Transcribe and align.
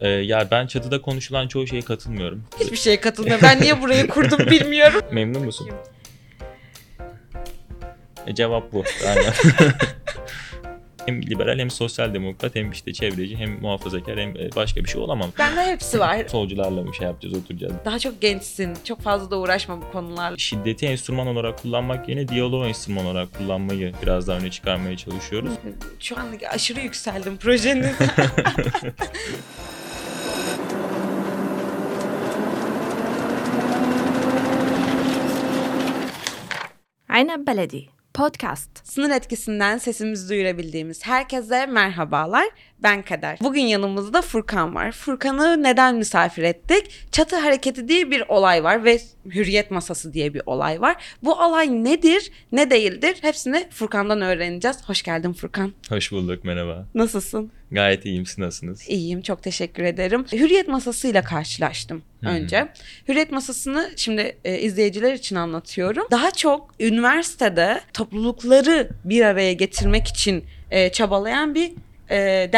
Ee, 0.00 0.08
ya 0.08 0.48
ben 0.50 0.66
çatıda 0.66 1.02
konuşulan 1.02 1.48
çoğu 1.48 1.66
şeye 1.66 1.82
katılmıyorum. 1.82 2.44
Hiçbir 2.60 2.76
şeye 2.76 3.00
katılmıyorum. 3.00 3.42
Ben 3.42 3.60
niye 3.60 3.82
burayı 3.82 4.08
kurdum 4.08 4.38
bilmiyorum. 4.50 5.02
Memnun 5.12 5.44
musun? 5.44 5.70
E, 8.26 8.34
cevap 8.34 8.72
bu. 8.72 8.84
Aynen. 9.08 9.32
hem 11.06 11.22
liberal 11.22 11.58
hem 11.58 11.70
sosyal 11.70 12.14
demokrat 12.14 12.54
hem 12.54 12.70
işte 12.70 12.92
çevreci 12.92 13.36
hem 13.36 13.60
muhafazakar 13.60 14.18
hem 14.18 14.36
e, 14.36 14.50
başka 14.56 14.84
bir 14.84 14.88
şey 14.88 15.00
olamam. 15.00 15.32
Bende 15.38 15.66
hepsi 15.66 16.00
var. 16.00 16.18
Solcularla 16.28 16.82
mı 16.82 16.94
şey 16.94 17.06
yapacağız 17.06 17.34
oturacağız. 17.34 17.72
Daha 17.84 17.98
çok 17.98 18.20
gençsin. 18.20 18.74
Çok 18.84 19.02
fazla 19.02 19.30
da 19.30 19.38
uğraşma 19.38 19.82
bu 19.82 19.92
konularla. 19.92 20.38
Şiddeti 20.38 20.86
enstrüman 20.86 21.26
olarak 21.26 21.62
kullanmak 21.62 22.08
yerine 22.08 22.28
diyaloğu 22.28 22.66
enstrüman 22.66 23.06
olarak 23.06 23.38
kullanmayı 23.38 23.92
biraz 24.02 24.28
daha 24.28 24.38
öne 24.38 24.50
çıkarmaya 24.50 24.96
çalışıyoruz. 24.96 25.52
Şu 26.00 26.18
an 26.18 26.26
aşırı 26.50 26.80
yükseldim 26.80 27.36
projenin. 27.36 27.92
Aynab 37.16 37.46
Beledi 37.46 37.86
Podcast. 38.14 38.86
Sınır 38.86 39.10
etkisinden 39.10 39.78
sesimizi 39.78 40.28
duyurabildiğimiz 40.28 41.06
herkese 41.06 41.66
merhabalar. 41.66 42.44
Ben 42.82 43.02
Kader. 43.02 43.38
Bugün 43.42 43.62
yanımızda 43.62 44.22
Furkan 44.22 44.74
var. 44.74 44.92
Furkan'ı 44.92 45.62
neden 45.62 45.94
misafir 45.94 46.42
ettik? 46.42 47.06
Çatı 47.12 47.36
hareketi 47.36 47.88
diye 47.88 48.10
bir 48.10 48.24
olay 48.28 48.64
var 48.64 48.84
ve 48.84 48.98
hürriyet 49.26 49.70
masası 49.70 50.12
diye 50.12 50.34
bir 50.34 50.42
olay 50.46 50.80
var. 50.80 51.16
Bu 51.22 51.34
olay 51.34 51.84
nedir, 51.84 52.30
ne 52.52 52.70
değildir? 52.70 53.16
Hepsini 53.20 53.68
Furkan'dan 53.70 54.20
öğreneceğiz. 54.20 54.88
Hoş 54.88 55.02
geldin 55.02 55.32
Furkan. 55.32 55.72
Hoş 55.88 56.12
bulduk 56.12 56.44
merhaba. 56.44 56.86
Nasılsın? 56.94 57.50
Gayet 57.70 58.06
iyiyim 58.06 58.26
siz 58.26 58.38
nasılsınız? 58.38 58.88
İyiyim 58.88 59.22
çok 59.22 59.42
teşekkür 59.42 59.82
ederim. 59.82 60.26
Hürriyet 60.32 60.68
masasıyla 60.68 61.22
karşılaştım 61.22 62.02
hı. 62.20 62.28
önce. 62.28 62.68
Hürriyet 63.08 63.30
masasını 63.30 63.90
şimdi 63.96 64.36
e, 64.44 64.58
izleyiciler 64.58 65.12
için 65.12 65.36
anlatıyorum. 65.36 66.06
Daha 66.10 66.30
çok 66.30 66.74
üniversitede 66.80 67.80
toplulukları 67.94 68.88
bir 69.04 69.22
araya 69.22 69.52
getirmek 69.52 70.08
için 70.08 70.44
e, 70.70 70.92
çabalayan 70.92 71.54
bir 71.54 71.72
e, 72.10 72.50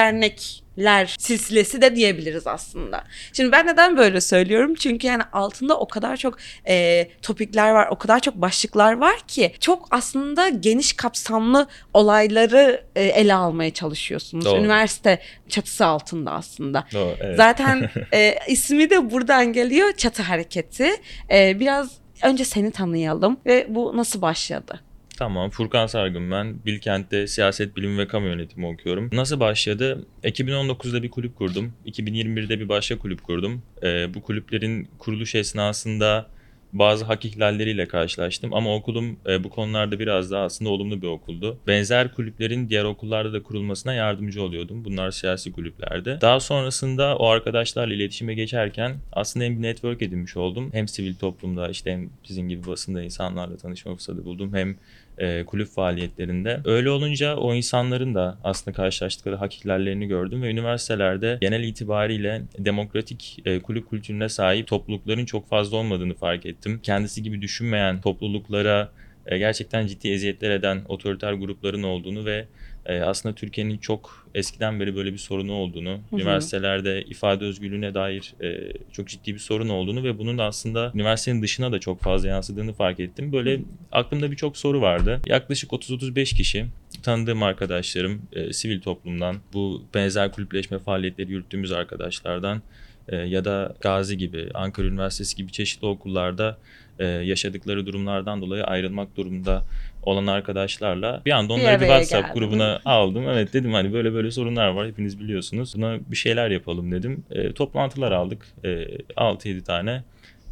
dernekler 0.78 1.16
silsilesi 1.18 1.82
de 1.82 1.96
diyebiliriz 1.96 2.46
aslında. 2.46 3.04
Şimdi 3.32 3.52
ben 3.52 3.66
neden 3.66 3.96
böyle 3.96 4.20
söylüyorum? 4.20 4.74
Çünkü 4.74 5.06
yani 5.06 5.22
altında 5.32 5.78
o 5.78 5.88
kadar 5.88 6.16
çok 6.16 6.36
e, 6.68 7.08
topikler 7.22 7.70
var, 7.70 7.88
o 7.90 7.98
kadar 7.98 8.20
çok 8.20 8.34
başlıklar 8.34 8.92
var 8.92 9.16
ki 9.28 9.52
çok 9.60 9.88
aslında 9.90 10.48
geniş 10.48 10.92
kapsamlı 10.92 11.66
olayları 11.94 12.84
e, 12.96 13.04
ele 13.04 13.34
almaya 13.34 13.70
çalışıyorsunuz. 13.70 14.44
Doğru. 14.44 14.60
Üniversite 14.60 15.18
çatısı 15.48 15.86
altında 15.86 16.32
aslında. 16.32 16.84
Doğru, 16.92 17.16
evet. 17.20 17.36
Zaten 17.36 17.90
e, 18.14 18.34
ismi 18.48 18.90
de 18.90 19.10
buradan 19.10 19.52
geliyor 19.52 19.92
çatı 19.92 20.22
hareketi. 20.22 20.90
E, 21.30 21.60
biraz 21.60 21.90
önce 22.22 22.44
seni 22.44 22.70
tanıyalım 22.70 23.40
ve 23.46 23.66
bu 23.68 23.96
nasıl 23.96 24.22
başladı? 24.22 24.80
Tamam 25.18 25.50
Furkan 25.50 25.86
Sargın 25.86 26.30
ben. 26.30 26.64
Bilkent'te 26.66 27.26
siyaset 27.26 27.76
bilimi 27.76 27.98
ve 27.98 28.08
kamu 28.08 28.26
yönetimi 28.26 28.66
okuyorum. 28.66 29.10
Nasıl 29.12 29.40
başladı? 29.40 30.06
2019'da 30.24 31.02
bir 31.02 31.10
kulüp 31.10 31.36
kurdum. 31.36 31.72
2021'de 31.86 32.60
bir 32.60 32.68
başka 32.68 32.98
kulüp 32.98 33.22
kurdum. 33.22 33.62
Ee, 33.82 34.14
bu 34.14 34.22
kulüplerin 34.22 34.88
kuruluş 34.98 35.34
esnasında 35.34 36.26
bazı 36.72 37.04
hak 37.04 37.24
ihlalleriyle 37.24 37.88
karşılaştım 37.88 38.54
ama 38.54 38.74
okulum 38.74 39.16
e, 39.26 39.44
bu 39.44 39.50
konularda 39.50 39.98
biraz 39.98 40.30
daha 40.30 40.44
aslında 40.44 40.70
olumlu 40.70 41.02
bir 41.02 41.06
okuldu. 41.06 41.58
Benzer 41.66 42.14
kulüplerin 42.14 42.68
diğer 42.68 42.84
okullarda 42.84 43.32
da 43.32 43.42
kurulmasına 43.42 43.94
yardımcı 43.94 44.42
oluyordum. 44.42 44.84
Bunlar 44.84 45.10
siyasi 45.10 45.52
kulüplerde. 45.52 46.18
Daha 46.20 46.40
sonrasında 46.40 47.16
o 47.16 47.26
arkadaşlarla 47.26 47.94
iletişime 47.94 48.34
geçerken 48.34 48.96
aslında 49.12 49.44
hem 49.44 49.58
bir 49.58 49.62
network 49.62 50.02
edinmiş 50.02 50.36
oldum. 50.36 50.70
Hem 50.72 50.88
sivil 50.88 51.14
toplumda 51.14 51.68
işte 51.68 51.92
hem 51.92 52.10
sizin 52.24 52.48
gibi 52.48 52.66
basında 52.66 53.02
insanlarla 53.02 53.56
tanışma 53.56 53.94
fırsatı 53.94 54.24
buldum. 54.24 54.54
Hem 54.54 54.76
e, 55.18 55.44
kulüp 55.44 55.68
faaliyetlerinde. 55.68 56.60
Öyle 56.64 56.90
olunca 56.90 57.36
o 57.36 57.54
insanların 57.54 58.14
da 58.14 58.38
aslında 58.44 58.76
karşılaştıkları 58.76 59.36
hak 59.36 59.54
ihlallerini 59.54 60.06
gördüm 60.06 60.42
ve 60.42 60.50
üniversitelerde 60.50 61.38
genel 61.40 61.64
itibariyle 61.64 62.42
demokratik 62.58 63.42
e, 63.44 63.60
kulüp 63.60 63.90
kültürüne 63.90 64.28
sahip 64.28 64.66
toplulukların 64.66 65.24
çok 65.24 65.48
fazla 65.48 65.76
olmadığını 65.76 66.14
fark 66.14 66.46
ettim. 66.46 66.80
Kendisi 66.82 67.22
gibi 67.22 67.42
düşünmeyen 67.42 68.00
topluluklara 68.00 68.90
e, 69.26 69.38
gerçekten 69.38 69.86
ciddi 69.86 70.08
eziyetler 70.08 70.50
eden 70.50 70.82
otoriter 70.88 71.32
grupların 71.32 71.82
olduğunu 71.82 72.24
ve 72.24 72.44
e, 72.88 73.00
aslında 73.00 73.34
Türkiye'nin 73.34 73.78
çok 73.78 74.28
eskiden 74.34 74.80
beri 74.80 74.96
böyle 74.96 75.12
bir 75.12 75.18
sorunu 75.18 75.52
olduğunu, 75.52 75.90
hı. 75.90 76.16
üniversitelerde 76.16 77.02
ifade 77.02 77.44
özgürlüğüne 77.44 77.94
dair 77.94 78.34
e, 78.42 78.72
çok 78.92 79.08
ciddi 79.08 79.34
bir 79.34 79.38
sorun 79.38 79.68
olduğunu 79.68 80.04
ve 80.04 80.18
bunun 80.18 80.38
da 80.38 80.44
aslında 80.44 80.92
üniversitenin 80.94 81.42
dışına 81.42 81.72
da 81.72 81.80
çok 81.80 82.00
fazla 82.00 82.28
yansıdığını 82.28 82.72
fark 82.72 83.00
ettim. 83.00 83.32
Böyle 83.32 83.60
aklımda 83.92 84.30
birçok 84.30 84.56
soru 84.56 84.80
vardı. 84.80 85.20
Yaklaşık 85.26 85.70
30-35 85.70 86.36
kişi 86.36 86.66
tanıdığım 87.02 87.42
arkadaşlarım, 87.42 88.22
e, 88.32 88.52
sivil 88.52 88.80
toplumdan, 88.80 89.36
bu 89.52 89.82
benzer 89.94 90.32
kulüpleşme 90.32 90.78
faaliyetleri 90.78 91.32
yürüttüğümüz 91.32 91.72
arkadaşlardan 91.72 92.62
e, 93.08 93.16
ya 93.16 93.44
da 93.44 93.76
Gazi 93.80 94.18
gibi, 94.18 94.48
Ankara 94.54 94.86
Üniversitesi 94.86 95.36
gibi 95.36 95.52
çeşitli 95.52 95.86
okullarda 95.86 96.58
e, 96.98 97.06
yaşadıkları 97.06 97.86
durumlardan 97.86 98.40
dolayı 98.40 98.64
ayrılmak 98.64 99.16
durumunda 99.16 99.64
olan 100.02 100.26
arkadaşlarla 100.26 101.22
bir 101.26 101.30
anda 101.30 101.56
Bir 101.56 101.60
onları 101.60 101.80
bir, 101.80 101.86
araya 101.86 102.00
WhatsApp 102.00 102.28
geldin. 102.34 102.40
grubuna 102.40 102.80
aldım. 102.84 103.28
Evet 103.28 103.52
dedim 103.52 103.72
hani 103.72 103.92
böyle 103.92 104.12
böyle 104.14 104.30
sorunlar 104.30 104.68
var 104.68 104.86
hepiniz 104.86 105.20
biliyorsunuz. 105.20 105.74
Buna 105.76 105.98
bir 106.10 106.16
şeyler 106.16 106.50
yapalım 106.50 106.92
dedim. 106.92 107.24
E, 107.30 107.52
toplantılar 107.52 108.12
aldık. 108.12 108.46
E, 108.64 108.68
6-7 109.16 109.62
tane. 109.64 110.02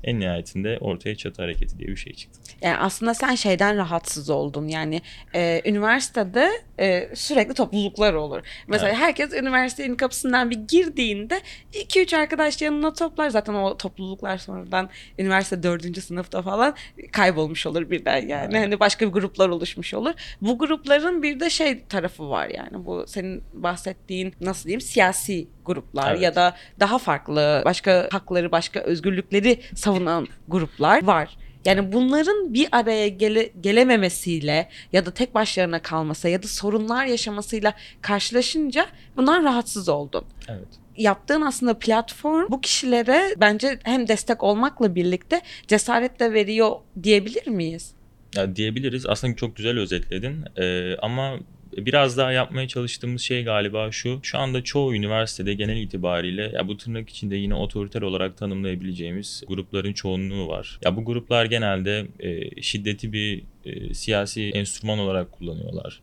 En 0.06 0.20
nihayetinde 0.20 0.78
ortaya 0.80 1.16
çatı 1.16 1.42
hareketi 1.42 1.78
diye 1.78 1.88
bir 1.88 1.96
şey 1.96 2.12
çıktı. 2.12 2.40
Yani 2.62 2.76
aslında 2.76 3.14
sen 3.14 3.34
şeyden 3.34 3.76
rahatsız 3.76 4.30
oldun. 4.30 4.68
Yani 4.68 5.00
e, 5.34 5.62
üniversitede 5.64 6.50
e, 6.80 7.08
sürekli 7.14 7.54
topluluklar 7.54 8.14
olur. 8.14 8.42
Mesela 8.68 8.88
Evet. 8.88 8.98
herkes 8.98 9.32
üniversitenin 9.32 9.94
kapısından 9.94 10.50
bir 10.50 10.56
girdiğinde 10.68 11.40
2-3 11.72 12.16
arkadaş 12.16 12.62
yanına 12.62 12.92
toplar. 12.92 13.30
Zaten 13.30 13.54
o 13.54 13.76
topluluklar 13.76 14.38
sonradan 14.38 14.90
üniversite 15.18 15.62
4. 15.62 16.02
sınıfta 16.02 16.42
falan 16.42 16.74
kaybolmuş 17.12 17.66
olur 17.66 17.90
birden 17.90 18.28
yani. 18.28 18.54
Evet. 18.56 18.64
Hani 18.66 18.80
başka 18.80 19.06
gruplar 19.06 19.48
oluşmuş 19.48 19.94
olur. 19.94 20.12
Bu 20.42 20.58
grupların 20.58 21.22
bir 21.22 21.40
de 21.40 21.50
şey 21.50 21.84
tarafı 21.84 22.30
var 22.30 22.48
yani. 22.48 22.86
Bu 22.86 23.04
senin 23.06 23.42
bahsettiğin 23.54 24.34
nasıl 24.40 24.64
diyeyim 24.64 24.80
siyasi 24.80 25.48
gruplar 25.66 26.10
Evet. 26.10 26.22
ya 26.22 26.34
da 26.34 26.56
daha 26.80 26.98
farklı 26.98 27.62
başka 27.64 28.08
hakları, 28.12 28.52
başka 28.52 28.80
özgürlükleri 28.80 29.60
savunan 29.74 30.26
gruplar 30.48 31.04
var. 31.04 31.36
Yani 31.64 31.92
bunların 31.92 32.54
bir 32.54 32.68
araya 32.72 33.08
gele, 33.08 33.52
gelememesiyle 33.60 34.68
ya 34.92 35.06
da 35.06 35.10
tek 35.10 35.34
başlarına 35.34 35.82
kalması 35.82 36.28
ya 36.28 36.42
da 36.42 36.48
sorunlar 36.48 37.06
yaşamasıyla 37.06 37.74
karşılaşınca 38.02 38.86
bundan 39.16 39.44
rahatsız 39.44 39.88
oldun. 39.88 40.24
Evet. 40.48 40.68
Yaptığın 40.96 41.40
aslında 41.40 41.78
platform 41.78 42.46
bu 42.50 42.60
kişilere 42.60 43.34
bence 43.40 43.78
hem 43.84 44.08
destek 44.08 44.42
olmakla 44.42 44.94
birlikte 44.94 45.40
cesaret 45.68 46.20
de 46.20 46.32
veriyor 46.32 46.70
diyebilir 47.02 47.46
miyiz? 47.46 47.94
Ya 48.36 48.56
diyebiliriz. 48.56 49.06
Aslında 49.06 49.36
çok 49.36 49.56
güzel 49.56 49.78
özetledin. 49.78 50.44
Ee, 50.56 50.96
ama 50.96 51.38
biraz 51.76 52.16
daha 52.16 52.32
yapmaya 52.32 52.68
çalıştığımız 52.68 53.22
şey 53.22 53.44
galiba 53.44 53.92
şu. 53.92 54.20
Şu 54.22 54.38
anda 54.38 54.64
çoğu 54.64 54.94
üniversitede 54.94 55.54
genel 55.54 55.76
itibariyle 55.76 56.52
ya 56.54 56.68
bu 56.68 56.76
tırnak 56.76 57.08
içinde 57.08 57.36
yine 57.36 57.54
otoriter 57.54 58.02
olarak 58.02 58.36
tanımlayabileceğimiz 58.36 59.42
grupların 59.48 59.92
çoğunluğu 59.92 60.48
var. 60.48 60.78
Ya 60.84 60.96
bu 60.96 61.04
gruplar 61.04 61.44
genelde 61.44 62.06
e, 62.20 62.62
şiddeti 62.62 63.12
bir 63.12 63.42
e, 63.64 63.94
siyasi 63.94 64.50
enstrüman 64.50 64.98
olarak 64.98 65.32
kullanıyorlar. 65.32 66.00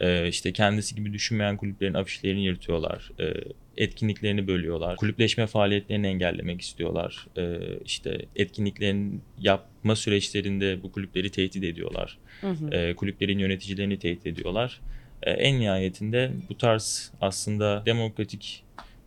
E, 0.00 0.28
işte 0.28 0.52
kendisi 0.52 0.94
gibi 0.94 1.12
düşünmeyen 1.12 1.56
kulüplerin 1.56 1.94
afişlerini 1.94 2.44
yırtıyorlar. 2.44 3.10
E, 3.20 3.34
etkinliklerini 3.76 4.46
bölüyorlar. 4.46 4.96
Kulüpleşme 4.96 5.46
faaliyetlerini 5.46 6.06
engellemek 6.06 6.60
istiyorlar. 6.60 7.26
E, 7.36 7.58
işte 7.84 8.18
etkinliklerin 8.36 9.22
yapma 9.40 9.96
süreçlerinde 9.96 10.82
bu 10.82 10.92
kulüpleri 10.92 11.30
tehdit 11.30 11.64
ediyorlar. 11.64 12.18
Hı 12.40 12.50
hı. 12.50 12.70
E, 12.70 12.94
kulüplerin 12.94 13.38
yöneticilerini 13.38 13.98
tehdit 13.98 14.26
ediyorlar. 14.26 14.80
E, 15.22 15.30
en 15.30 15.60
nihayetinde 15.60 16.30
bu 16.48 16.58
tarz 16.58 17.12
aslında 17.20 17.82
demokratik 17.86 18.64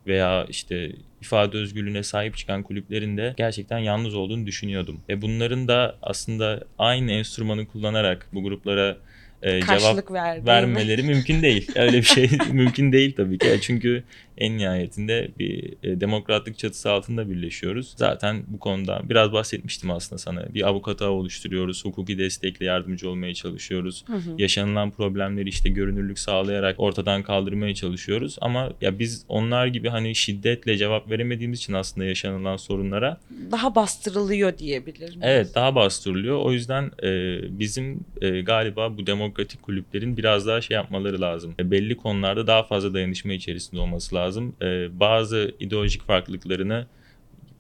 veya 0.08 0.46
işte 0.50 0.92
ifade 1.22 1.58
özgürlüğüne 1.58 2.04
sahip 2.04 2.38
çıkan 2.38 2.64
kulüplerin 2.64 3.18
de 3.18 3.34
gerçekten 3.38 3.78
yalnız 3.78 4.16
olduğunu 4.16 4.46
düşünüyordum. 4.46 5.02
Ve 5.10 5.22
bunların 5.22 5.68
da 5.68 5.96
aslında 6.02 6.64
aynı 6.78 7.12
enstrümanı 7.12 7.68
kullanarak 7.68 8.28
bu 8.34 8.44
gruplara 8.44 8.98
e, 9.42 9.62
cevap 9.62 10.12
verdiğini. 10.12 10.46
vermeleri 10.46 11.04
mümkün 11.04 11.42
değil. 11.42 11.72
Öyle 11.76 11.98
bir 11.98 12.04
şey 12.04 12.30
mümkün 12.52 12.92
değil 12.92 13.16
tabii 13.16 13.38
ki. 13.38 13.60
Çünkü 13.62 14.04
en 14.38 14.58
nihayetinde 14.58 15.32
bir 15.40 15.74
e, 15.84 16.02
demokratlık 16.02 16.58
çatısı 16.58 16.92
altında 16.92 17.30
birleşiyoruz. 17.30 17.94
Zaten 17.98 18.44
bu 18.48 18.60
konuda 18.60 19.02
biraz 19.04 19.34
bahsetmiştim 19.34 19.92
aslında 19.92 20.20
sana. 20.20 20.54
Bir 20.54 20.68
avukat 20.68 21.02
ağı 21.02 21.10
oluşturuyoruz. 21.10 21.86
Hukuki 21.86 22.18
destekle 22.18 22.66
yardımcı 22.66 23.10
olmaya 23.10 23.34
çalışıyoruz. 23.34 24.04
Hı 24.08 24.14
hı. 24.14 24.36
Yaşanılan 24.38 24.92
problemleri 24.92 25.50
işte 25.50 25.70
görünürlük 25.70 26.20
sağlayarak 26.20 26.80
ortadan 26.80 27.24
kaldırmaya 27.24 27.76
çalışıyoruz. 27.76 28.38
Ama 28.42 28.74
ya 28.82 29.00
biz 29.00 29.26
onlar 29.28 29.68
gibi 29.68 29.90
hani 29.90 30.16
şiddetle 30.16 30.78
cevap 30.78 31.12
veremediğimiz 31.12 31.60
için 31.60 31.74
aslında 31.74 32.06
yaşanılan 32.06 32.58
sorunlara 32.58 33.18
Daha 33.52 33.76
bastırılıyor 33.76 34.58
diyebilir 34.58 35.10
miyiz? 35.10 35.18
Evet 35.22 35.56
daha 35.56 35.76
bastırılıyor. 35.76 36.38
O 36.38 36.52
yüzden 36.52 36.92
e, 37.04 37.40
bizim 37.60 38.00
e, 38.22 38.42
galiba 38.42 38.98
bu 38.98 39.08
demokratik 39.32 39.64
kulüplerin 39.64 40.18
biraz 40.18 40.48
daha 40.48 40.62
şey 40.62 40.76
yapmaları 40.76 41.22
lazım. 41.22 41.56
E, 41.60 41.72
belli 41.72 41.98
konularda 41.98 42.48
daha 42.48 42.64
fazla 42.64 42.94
dayanışma 42.94 43.34
içerisinde 43.34 43.82
olması 43.82 44.16
lazım. 44.16 44.56
E, 44.62 45.00
bazı 45.00 45.56
ideolojik 45.60 46.02
farklılıklarını 46.02 46.88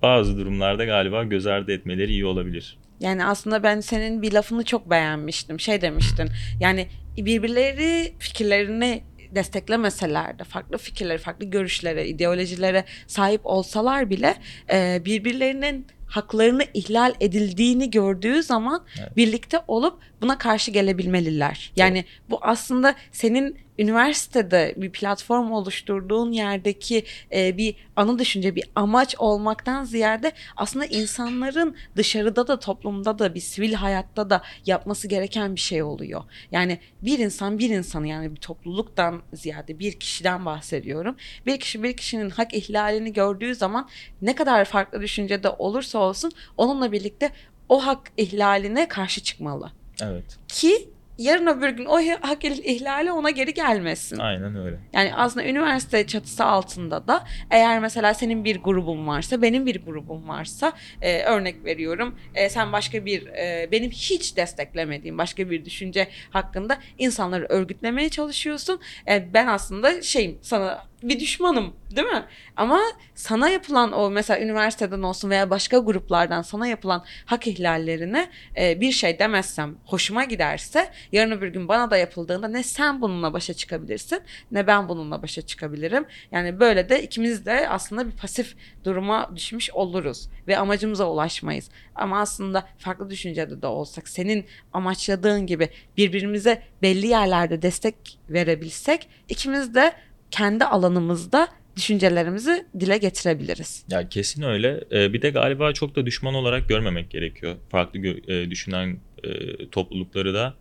bazı 0.01 0.37
durumlarda 0.37 0.85
galiba 0.85 1.23
göz 1.23 1.47
ardı 1.47 1.71
etmeleri 1.71 2.11
iyi 2.11 2.25
olabilir. 2.25 2.77
Yani 2.99 3.25
aslında 3.25 3.63
ben 3.63 3.79
senin 3.79 4.21
bir 4.21 4.31
lafını 4.33 4.63
çok 4.63 4.89
beğenmiştim. 4.89 5.59
Şey 5.59 5.81
demiştin. 5.81 6.29
Yani 6.59 6.87
birbirleri 7.17 8.13
fikirlerini 8.19 9.03
desteklemeseler 9.35 10.39
de 10.39 10.43
farklı 10.43 10.77
fikirlere, 10.77 11.17
farklı 11.17 11.45
görüşlere, 11.45 12.07
ideolojilere 12.07 12.83
sahip 13.07 13.41
olsalar 13.43 14.09
bile 14.09 14.35
e, 14.73 15.01
birbirlerinin 15.05 15.87
haklarını 16.11 16.63
ihlal 16.73 17.13
edildiğini 17.19 17.91
gördüğü 17.91 18.43
zaman 18.43 18.85
Evet. 18.99 19.17
birlikte 19.17 19.59
olup 19.67 19.99
buna 20.21 20.37
karşı 20.37 20.71
gelebilmeliler. 20.71 21.71
Yani 21.75 22.05
bu 22.29 22.39
aslında 22.41 22.95
senin 23.11 23.57
üniversitede 23.81 24.73
bir 24.77 24.91
platform 24.91 25.51
oluşturduğun 25.51 26.31
yerdeki 26.31 27.05
e, 27.33 27.57
bir 27.57 27.75
ana 27.95 28.19
düşünce, 28.19 28.55
bir 28.55 28.63
amaç 28.75 29.15
olmaktan 29.17 29.83
ziyade 29.83 30.31
aslında 30.57 30.85
insanların 30.85 31.75
dışarıda 31.95 32.47
da 32.47 32.59
toplumda 32.59 33.19
da 33.19 33.35
bir 33.35 33.39
sivil 33.39 33.73
hayatta 33.73 34.29
da 34.29 34.41
yapması 34.65 35.07
gereken 35.07 35.55
bir 35.55 35.59
şey 35.59 35.83
oluyor. 35.83 36.23
Yani 36.51 36.79
bir 37.01 37.19
insan 37.19 37.59
bir 37.59 37.69
insanı 37.69 38.07
yani 38.07 38.31
bir 38.31 38.39
topluluktan 38.39 39.21
ziyade 39.33 39.79
bir 39.79 39.99
kişiden 39.99 40.45
bahsediyorum. 40.45 41.15
Bir 41.45 41.59
kişi 41.59 41.83
bir 41.83 41.97
kişinin 41.97 42.29
hak 42.29 42.53
ihlalini 42.53 43.13
gördüğü 43.13 43.55
zaman 43.55 43.89
ne 44.21 44.35
kadar 44.35 44.65
farklı 44.65 45.01
düşüncede 45.01 45.49
olursa 45.49 45.99
olsun 45.99 46.31
onunla 46.57 46.91
birlikte 46.91 47.31
o 47.69 47.85
hak 47.85 48.11
ihlaline 48.17 48.87
karşı 48.87 49.23
çıkmalı. 49.23 49.71
Evet. 50.01 50.37
Ki 50.47 50.89
yarın 51.21 51.47
öbür 51.47 51.69
gün 51.69 51.85
o 51.85 51.99
hak 52.21 52.45
ihlali 52.45 53.11
ona 53.11 53.29
geri 53.29 53.53
gelmesin. 53.53 54.19
Aynen 54.19 54.55
öyle. 54.55 54.79
Yani 54.93 55.15
aslında 55.15 55.45
üniversite 55.45 56.07
çatısı 56.07 56.45
altında 56.45 57.07
da 57.07 57.23
eğer 57.51 57.79
mesela 57.79 58.13
senin 58.13 58.43
bir 58.43 58.61
grubun 58.61 59.07
varsa, 59.07 59.41
benim 59.41 59.65
bir 59.65 59.85
grubum 59.85 60.27
varsa 60.27 60.73
e, 61.01 61.23
örnek 61.23 61.65
veriyorum. 61.65 62.15
e, 62.35 62.49
sen 62.49 62.73
başka 62.73 63.05
bir 63.05 63.27
e, 63.27 63.69
benim 63.71 63.91
hiç 63.91 64.37
desteklemediğim 64.37 65.17
başka 65.17 65.49
bir 65.49 65.65
düşünce 65.65 66.07
hakkında 66.29 66.77
insanları 66.97 67.45
örgütlemeye 67.49 68.09
çalışıyorsun. 68.09 68.79
E, 69.07 69.33
ben 69.33 69.47
aslında 69.47 70.01
şeyim 70.01 70.39
sana 70.41 70.90
bir 71.03 71.19
düşmanım 71.19 71.73
değil 71.95 72.07
mi? 72.07 72.25
Ama 72.55 72.79
sana 73.15 73.49
yapılan 73.49 73.91
o 73.91 74.09
mesela 74.09 74.39
üniversiteden 74.39 75.01
olsun 75.01 75.29
veya 75.29 75.49
başka 75.49 75.77
gruplardan 75.77 76.41
sana 76.41 76.67
yapılan 76.67 77.03
hak 77.25 77.47
ihlallerine 77.47 78.29
e, 78.57 78.81
bir 78.81 78.91
şey 78.91 79.19
demezsem 79.19 79.75
hoşuma 79.85 80.23
giderse 80.23 80.91
yarın 81.11 81.31
öbür 81.31 81.47
gün 81.47 81.67
bana 81.67 81.91
da 81.91 81.97
yapıldığında 81.97 82.47
ne 82.47 82.63
sen 82.63 83.01
bununla 83.01 83.33
başa 83.33 83.53
çıkabilirsin 83.53 84.19
ne 84.51 84.67
ben 84.67 84.89
bununla 84.89 85.21
başa 85.21 85.41
çıkabilirim. 85.41 86.05
Yani 86.31 86.59
böyle 86.59 86.89
de 86.89 87.03
ikimiz 87.03 87.45
de 87.45 87.69
aslında 87.69 88.07
bir 88.07 88.17
pasif 88.17 88.55
duruma 88.83 89.31
düşmüş 89.35 89.71
oluruz 89.71 90.29
ve 90.47 90.57
amacımıza 90.57 91.09
ulaşmayız. 91.09 91.69
Ama 91.95 92.19
aslında 92.19 92.67
farklı 92.77 93.09
düşüncede 93.09 93.61
de 93.61 93.67
olsak 93.67 94.07
senin 94.07 94.45
amaçladığın 94.73 95.45
gibi 95.47 95.69
birbirimize 95.97 96.61
belli 96.81 97.07
yerlerde 97.07 97.61
destek 97.61 98.19
verebilsek 98.29 99.09
ikimiz 99.29 99.75
de 99.75 99.93
kendi 100.31 100.65
alanımızda 100.65 101.47
düşüncelerimizi 101.75 102.65
dile 102.79 102.97
getirebiliriz. 102.97 103.85
Ya 103.89 104.09
kesin 104.09 104.41
öyle. 104.41 104.83
Ee, 104.91 105.13
bir 105.13 105.21
de 105.21 105.29
galiba 105.29 105.73
çok 105.73 105.95
da 105.95 106.05
düşman 106.05 106.33
olarak 106.33 106.69
görmemek 106.69 107.09
gerekiyor. 107.09 107.55
Farklı 107.69 107.99
e, 107.99 108.49
düşünen 108.49 108.97
e, 109.23 109.29
toplulukları 109.69 110.33
da 110.33 110.53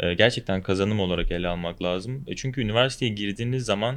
e, 0.00 0.14
gerçekten 0.14 0.62
kazanım 0.62 1.00
olarak 1.00 1.32
ele 1.32 1.48
almak 1.48 1.82
lazım. 1.82 2.24
Çünkü 2.36 2.60
üniversiteye 2.60 3.12
girdiğiniz 3.12 3.64
zaman 3.64 3.96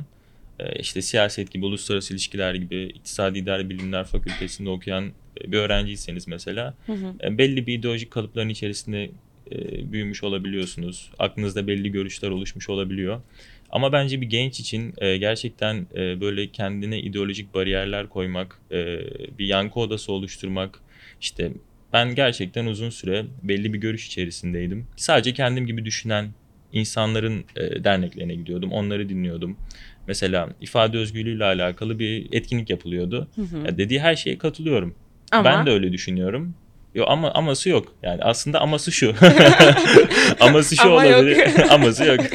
işte 0.79 1.01
siyaset 1.01 1.51
gibi, 1.51 1.65
uluslararası 1.65 2.13
ilişkiler 2.13 2.53
gibi, 2.55 2.83
iktisadi 2.83 3.39
idare 3.39 3.69
bilimler 3.69 4.03
fakültesinde 4.03 4.69
okuyan 4.69 5.11
bir 5.47 5.57
öğrenciyseniz 5.57 6.27
mesela 6.27 6.73
Hı 6.85 6.93
hı. 6.93 7.37
belli 7.37 7.67
bir 7.67 7.79
ideolojik 7.79 8.11
kalıpların 8.11 8.49
içerisinde 8.49 9.09
büyümüş 9.91 10.23
olabiliyorsunuz. 10.23 11.11
Aklınızda 11.19 11.67
belli 11.67 11.91
görüşler 11.91 12.29
oluşmuş 12.29 12.69
olabiliyor. 12.69 13.21
Ama 13.75 13.91
bence 13.91 14.21
bir 14.21 14.25
genç 14.25 14.59
için 14.59 14.93
e, 14.97 15.17
gerçekten 15.17 15.87
e, 15.95 16.21
böyle 16.21 16.47
kendine 16.51 16.99
ideolojik 16.99 17.53
bariyerler 17.53 18.09
koymak, 18.09 18.59
e, 18.71 18.75
bir 19.39 19.45
yankı 19.45 19.79
odası 19.79 20.11
oluşturmak, 20.11 20.79
işte 21.21 21.51
ben 21.93 22.15
gerçekten 22.15 22.65
uzun 22.65 22.89
süre 22.89 23.25
belli 23.43 23.73
bir 23.73 23.77
görüş 23.79 24.07
içerisindeydim. 24.07 24.87
Sadece 24.95 25.33
kendim 25.33 25.65
gibi 25.67 25.85
düşünen 25.85 26.27
insanların 26.73 27.45
e, 27.55 27.83
derneklerine 27.83 28.35
gidiyordum, 28.35 28.71
onları 28.71 29.09
dinliyordum. 29.09 29.57
Mesela 30.07 30.49
ifade 30.61 30.97
özgürlüğüyle 30.97 31.43
alakalı 31.45 31.99
bir 31.99 32.27
etkinlik 32.31 32.69
yapılıyordu. 32.69 33.27
Hı 33.35 33.41
hı. 33.41 33.57
Ya 33.65 33.77
dediği 33.77 33.99
her 33.99 34.15
şeye 34.15 34.37
katılıyorum. 34.37 34.95
Ama 35.31 35.45
Ben 35.45 35.65
de 35.65 35.71
öyle 35.71 35.91
düşünüyorum. 35.91 36.55
Yo 36.95 37.05
ama 37.07 37.31
aması 37.31 37.69
yok. 37.69 37.95
Yani 38.03 38.21
aslında 38.23 38.61
aması 38.61 38.91
şu. 38.91 39.13
aması 40.39 40.75
şu 40.75 40.91
Ama 40.91 41.05
yok. 41.05 41.19
olabilir. 41.19 41.47
aması 41.69 42.05
yok. 42.05 42.19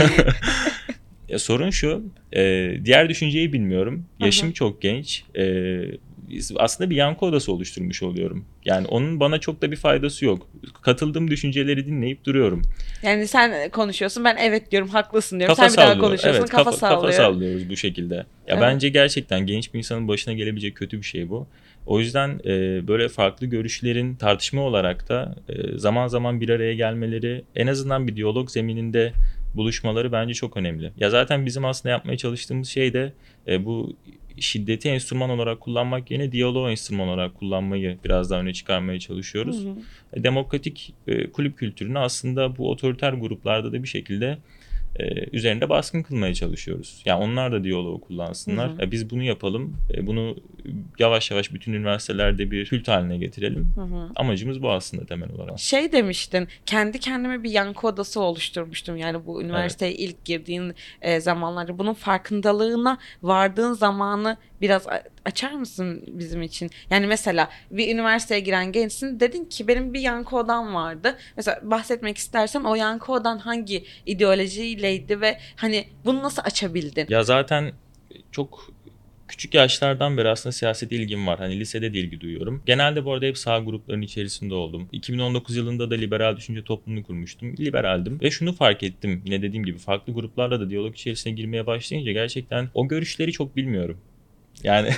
ya 1.30 1.38
sorun 1.38 1.70
şu. 1.70 2.02
e, 2.32 2.72
diğer 2.84 3.08
düşünceyi 3.08 3.52
bilmiyorum. 3.52 4.06
Yaşım 4.20 4.48
Aha. 4.48 4.54
çok 4.54 4.82
genç. 4.82 5.24
E, 5.38 5.80
aslında 6.56 6.90
bir 6.90 6.96
yankı 6.96 7.26
odası 7.26 7.52
oluşturmuş 7.52 8.02
oluyorum. 8.02 8.44
Yani 8.64 8.86
onun 8.86 9.20
bana 9.20 9.38
çok 9.38 9.62
da 9.62 9.70
bir 9.70 9.76
faydası 9.76 10.24
yok. 10.24 10.48
Katıldığım 10.82 11.30
düşünceleri 11.30 11.86
dinleyip 11.86 12.24
duruyorum. 12.24 12.62
yani 13.02 13.26
sen 13.28 13.70
konuşuyorsun 13.70 14.24
ben 14.24 14.36
evet 14.36 14.70
diyorum 14.70 14.88
haklısın 14.88 15.38
diyorum. 15.40 15.56
Kafa 15.56 15.68
sen 15.68 15.72
bir 15.72 15.76
daha 15.82 15.86
sallıyor. 15.86 16.08
konuşuyorsun 16.08 16.40
Evet, 16.40 16.50
kafa, 16.50 16.64
kafa, 16.64 16.76
sallıyor. 16.76 17.00
kafa 17.02 17.12
sallıyoruz 17.12 17.70
bu 17.70 17.76
şekilde. 17.76 18.14
Ya 18.14 18.24
Evet. 18.46 18.60
bence 18.62 18.88
gerçekten 18.88 19.46
genç 19.46 19.74
bir 19.74 19.78
insanın 19.78 20.08
başına 20.08 20.34
gelebilecek 20.34 20.76
kötü 20.76 20.98
bir 20.98 21.06
şey 21.06 21.28
bu. 21.30 21.46
O 21.86 22.00
yüzden 22.00 22.40
e, 22.44 22.88
böyle 22.88 23.08
farklı 23.08 23.46
görüşlerin 23.46 24.14
tartışma 24.14 24.62
olarak 24.62 25.08
da 25.08 25.34
e, 25.48 25.78
zaman 25.78 26.06
zaman 26.08 26.40
bir 26.40 26.48
araya 26.48 26.74
gelmeleri, 26.74 27.42
en 27.56 27.66
azından 27.66 28.08
bir 28.08 28.16
diyalog 28.16 28.50
zemininde 28.50 29.12
buluşmaları 29.54 30.12
bence 30.12 30.34
çok 30.34 30.56
önemli. 30.56 30.92
Ya 30.96 31.10
zaten 31.10 31.46
bizim 31.46 31.64
aslında 31.64 31.90
yapmaya 31.90 32.16
çalıştığımız 32.16 32.68
şey 32.68 32.92
de 32.92 33.12
e, 33.46 33.64
bu 33.64 33.96
şiddeti 34.38 34.88
enstrüman 34.88 35.30
olarak 35.30 35.60
kullanmak 35.60 36.10
yerine 36.10 36.32
diyaloğu 36.32 36.70
enstrüman 36.70 37.08
olarak 37.08 37.34
kullanmayı 37.34 37.98
biraz 38.04 38.30
daha 38.30 38.40
öne 38.40 38.52
çıkarmaya 38.52 38.94
Hı 38.94 39.00
çalışıyoruz. 39.00 39.64
hı. 39.64 39.74
E, 40.12 40.24
demokratik 40.24 40.94
e, 41.06 41.30
kulüp 41.30 41.58
kültürünü 41.58 41.98
aslında 41.98 42.56
bu 42.56 42.70
otoriter 42.70 43.12
gruplarda 43.12 43.72
da 43.72 43.82
bir 43.82 43.88
şekilde 43.88 44.38
e, 44.96 45.04
üzerinde 45.36 45.68
baskın 45.68 46.02
kılmaya 46.02 46.34
çalışıyoruz. 46.34 47.02
Yani 47.04 47.24
onlar 47.24 47.52
da 47.52 47.64
diyaloğu 47.64 48.00
kullansınlar. 48.00 48.70
Hı 48.70 48.74
hı. 48.74 48.82
E, 48.82 48.90
biz 48.90 49.10
bunu 49.10 49.22
yapalım. 49.22 49.76
E, 49.94 50.06
bunu 50.06 50.36
yavaş 50.98 51.30
yavaş 51.30 51.52
bütün 51.52 51.72
üniversitelerde 51.72 52.50
bir 52.50 52.66
kült 52.66 52.88
haline 52.88 53.18
getirelim. 53.18 53.72
Hı 53.74 53.80
hı. 53.80 54.08
Amacımız 54.16 54.62
bu 54.62 54.72
aslında 54.72 55.06
temel 55.06 55.30
olarak. 55.30 55.58
Şey 55.58 55.92
demiştin, 55.92 56.48
kendi 56.66 56.98
kendime 56.98 57.42
bir 57.42 57.50
yankı 57.50 57.86
odası 57.86 58.20
oluşturmuştum. 58.20 58.96
Yani 58.96 59.26
bu 59.26 59.42
üniversiteye 59.42 59.92
ilk 59.94 60.24
girdiğin 60.24 60.74
e, 61.02 61.20
zamanlarda 61.20 61.78
bunun 61.78 61.94
farkındalığına 61.94 62.98
vardığın 63.22 63.72
zamanı 63.72 64.36
biraz 64.60 64.86
açar 65.24 65.52
mısın 65.52 66.04
bizim 66.06 66.42
için? 66.42 66.70
Yani 66.90 67.06
mesela 67.06 67.48
bir 67.70 67.94
üniversiteye 67.94 68.40
giren 68.40 68.72
gençsin, 68.72 69.20
dedin 69.20 69.44
ki 69.44 69.68
benim 69.68 69.94
bir 69.94 70.00
yankı 70.00 70.36
odam 70.36 70.74
vardı. 70.74 71.18
Mesela 71.36 71.60
bahsetmek 71.62 72.18
istersen 72.18 72.60
o 72.60 72.74
yankı 72.74 73.12
odan 73.12 73.38
hangi 73.38 73.84
ideolojiyleydi 74.06 75.20
ve 75.20 75.38
hani 75.56 75.84
bunu 76.04 76.22
nasıl 76.22 76.42
açabildin? 76.44 77.06
Ya 77.08 77.22
zaten 77.22 77.72
çok 78.32 78.70
küçük 79.28 79.54
yaşlardan 79.54 80.16
beri 80.16 80.28
aslında 80.28 80.52
siyasete 80.52 80.96
ilgim 80.96 81.26
var. 81.26 81.38
Hani 81.38 81.60
lisede 81.60 81.94
de 81.94 81.98
ilgi 81.98 82.20
duyuyorum. 82.20 82.62
Genelde 82.66 83.04
bu 83.04 83.12
arada 83.12 83.26
hep 83.26 83.38
sağ 83.38 83.58
grupların 83.58 84.02
içerisinde 84.02 84.54
oldum. 84.54 84.88
2019 84.92 85.56
yılında 85.56 85.90
da 85.90 85.94
liberal 85.94 86.36
düşünce 86.36 86.64
toplumunu 86.64 87.02
kurmuştum. 87.02 87.56
Liberaldim 87.56 88.20
ve 88.20 88.30
şunu 88.30 88.52
fark 88.52 88.82
ettim. 88.82 89.22
Yine 89.24 89.42
dediğim 89.42 89.64
gibi 89.64 89.78
farklı 89.78 90.12
gruplarla 90.12 90.60
da 90.60 90.70
diyalog 90.70 90.94
içerisine 90.94 91.32
girmeye 91.32 91.66
başlayınca 91.66 92.12
gerçekten 92.12 92.68
o 92.74 92.88
görüşleri 92.88 93.32
çok 93.32 93.56
bilmiyorum. 93.56 93.98
Yani 94.64 94.88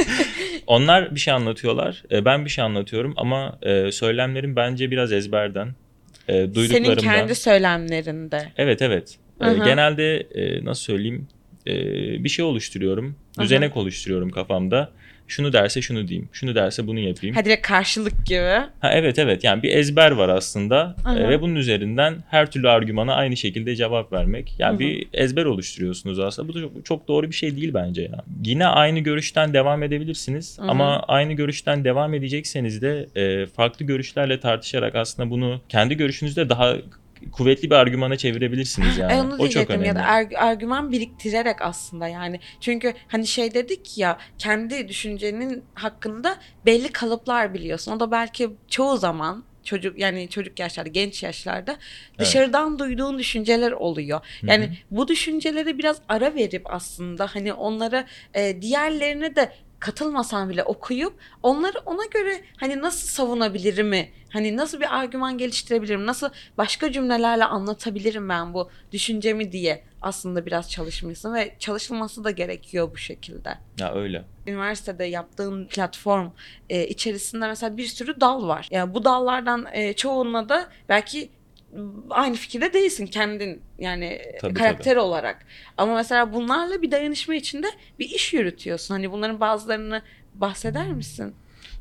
onlar 0.66 1.14
bir 1.14 1.20
şey 1.20 1.34
anlatıyorlar. 1.34 2.02
e, 2.10 2.24
Ben 2.24 2.44
bir 2.44 2.50
şey 2.50 2.64
anlatıyorum 2.64 3.14
ama 3.16 3.58
e, 3.62 3.92
söylemlerim 3.92 4.56
bence 4.56 4.90
biraz 4.90 5.12
ezberden. 5.12 5.68
e, 6.28 6.32
Senin 6.32 6.54
duyduklarımdan. 6.54 6.96
kendi 6.96 7.34
söylemlerinde. 7.34 8.52
Evet 8.56 8.82
evet. 8.82 9.16
Hı. 9.40 9.64
genelde 9.64 10.26
nasıl 10.64 10.82
söyleyeyim 10.82 11.28
bir 12.24 12.28
şey 12.28 12.44
oluşturuyorum. 12.44 13.16
Düzenek 13.40 13.76
oluşturuyorum 13.76 14.30
kafamda. 14.30 14.90
Şunu 15.28 15.52
derse 15.52 15.82
şunu 15.82 16.08
diyeyim. 16.08 16.28
Şunu 16.32 16.54
derse 16.54 16.86
bunu 16.86 16.98
yapayım. 16.98 17.36
Ha 17.36 17.44
direkt 17.44 17.66
karşılık 17.66 18.26
gibi. 18.26 18.60
Ha, 18.80 18.90
evet 18.92 19.18
evet 19.18 19.44
yani 19.44 19.62
bir 19.62 19.70
ezber 19.70 20.10
var 20.10 20.28
aslında 20.28 20.96
hı. 21.04 21.18
E, 21.18 21.28
ve 21.28 21.40
bunun 21.40 21.54
üzerinden 21.54 22.14
her 22.30 22.50
türlü 22.50 22.68
argümana 22.68 23.14
aynı 23.14 23.36
şekilde 23.36 23.76
cevap 23.76 24.12
vermek. 24.12 24.54
Yani 24.58 24.72
Hı 24.72 24.76
hı. 24.76 24.78
bir 24.78 25.08
ezber 25.12 25.44
oluşturuyorsunuz 25.44 26.18
aslında. 26.18 26.48
Bu 26.48 26.54
da 26.54 26.60
çok, 26.60 26.84
çok 26.84 27.08
doğru 27.08 27.30
bir 27.30 27.34
şey 27.34 27.56
değil 27.56 27.74
bence 27.74 28.02
ya. 28.02 28.24
Yine 28.44 28.66
aynı 28.66 28.98
görüşten 28.98 29.54
devam 29.54 29.82
edebilirsiniz 29.82 30.58
Hı 30.58 30.62
hı. 30.62 30.66
ama 30.66 31.00
aynı 31.08 31.32
görüşten 31.32 31.84
devam 31.84 32.14
edecekseniz 32.14 32.82
de 32.82 33.06
e, 33.16 33.46
farklı 33.46 33.84
görüşlerle 33.86 34.40
tartışarak 34.40 34.94
aslında 34.94 35.30
bunu 35.30 35.60
kendi 35.68 35.96
görüşünüzde 35.96 36.48
daha 36.48 36.76
kuvvetli 37.32 37.70
bir 37.70 37.74
argümana 37.74 38.16
çevirebilirsiniz 38.16 38.98
yani. 38.98 39.12
Ay 39.12 39.20
onu 39.20 39.36
o 39.38 39.48
çok 39.48 39.70
önemli. 39.70 39.86
ya 39.86 39.94
da 39.94 40.00
arg- 40.00 40.36
argüman 40.36 40.92
biriktirerek 40.92 41.62
aslında 41.62 42.08
yani. 42.08 42.40
Çünkü 42.60 42.94
hani 43.08 43.26
şey 43.26 43.54
dedik 43.54 43.98
ya 43.98 44.18
kendi 44.38 44.88
düşüncenin 44.88 45.64
hakkında 45.74 46.36
belli 46.66 46.92
kalıplar 46.92 47.54
biliyorsun. 47.54 47.92
O 47.92 48.00
da 48.00 48.10
belki 48.10 48.50
çoğu 48.68 48.96
zaman 48.96 49.44
çocuk 49.66 49.98
yani 49.98 50.28
çocuk 50.28 50.58
yaşlarda, 50.58 50.88
genç 50.88 51.22
yaşlarda 51.22 51.76
dışarıdan 52.18 52.78
duyduğun 52.78 53.18
düşünceler 53.18 53.72
oluyor. 53.72 54.20
Yani 54.42 54.64
hı. 54.64 54.70
bu 54.90 55.08
düşüncelere 55.08 55.78
biraz 55.78 55.96
ara 56.08 56.34
verip 56.34 56.62
aslında 56.64 57.26
hani 57.26 57.52
onlara 57.52 58.04
e, 58.34 58.62
diğerlerine 58.62 59.36
de 59.36 59.52
katılmasan 59.86 60.50
bile 60.50 60.64
okuyup 60.64 61.14
onları 61.42 61.78
ona 61.86 62.04
göre 62.04 62.40
hani 62.56 62.80
nasıl 62.82 63.08
savunabilirim 63.08 64.08
hani 64.32 64.56
nasıl 64.56 64.80
bir 64.80 64.96
argüman 64.98 65.38
geliştirebilirim 65.38 66.06
nasıl 66.06 66.28
başka 66.58 66.92
cümlelerle 66.92 67.44
anlatabilirim 67.44 68.28
ben 68.28 68.54
bu 68.54 68.70
düşüncemi 68.92 69.52
diye 69.52 69.82
aslında 70.02 70.46
biraz 70.46 70.70
çalışmışsın 70.70 71.34
ve 71.34 71.56
çalışılması 71.58 72.24
da 72.24 72.30
gerekiyor 72.30 72.90
bu 72.92 72.96
şekilde. 72.96 73.58
Ya 73.78 73.94
öyle. 73.94 74.24
Üniversitede 74.46 75.04
yaptığın 75.04 75.66
platform 75.66 76.30
e, 76.70 76.86
içerisinde 76.86 77.46
mesela 77.46 77.76
bir 77.76 77.86
sürü 77.86 78.20
dal 78.20 78.48
var. 78.48 78.68
Yani 78.70 78.94
bu 78.94 79.04
dallardan 79.04 79.66
e, 79.72 79.92
çoğunla 79.92 80.48
da 80.48 80.68
belki 80.88 81.30
aynı 82.10 82.36
fikirde 82.36 82.72
değilsin 82.72 83.06
kendin 83.06 83.60
yani 83.78 84.20
Tabii, 84.40 84.54
karakter 84.54 84.96
olarak. 84.96 85.46
Ama 85.76 85.94
mesela 85.94 86.32
bunlarla 86.32 86.82
bir 86.82 86.90
dayanışma 86.90 87.34
içinde 87.34 87.66
bir 87.98 88.10
iş 88.10 88.32
yürütüyorsun. 88.32 88.94
Hani 88.94 89.12
bunların 89.12 89.40
bazılarını 89.40 90.02
bahseder 90.34 90.92
misin? 90.92 91.34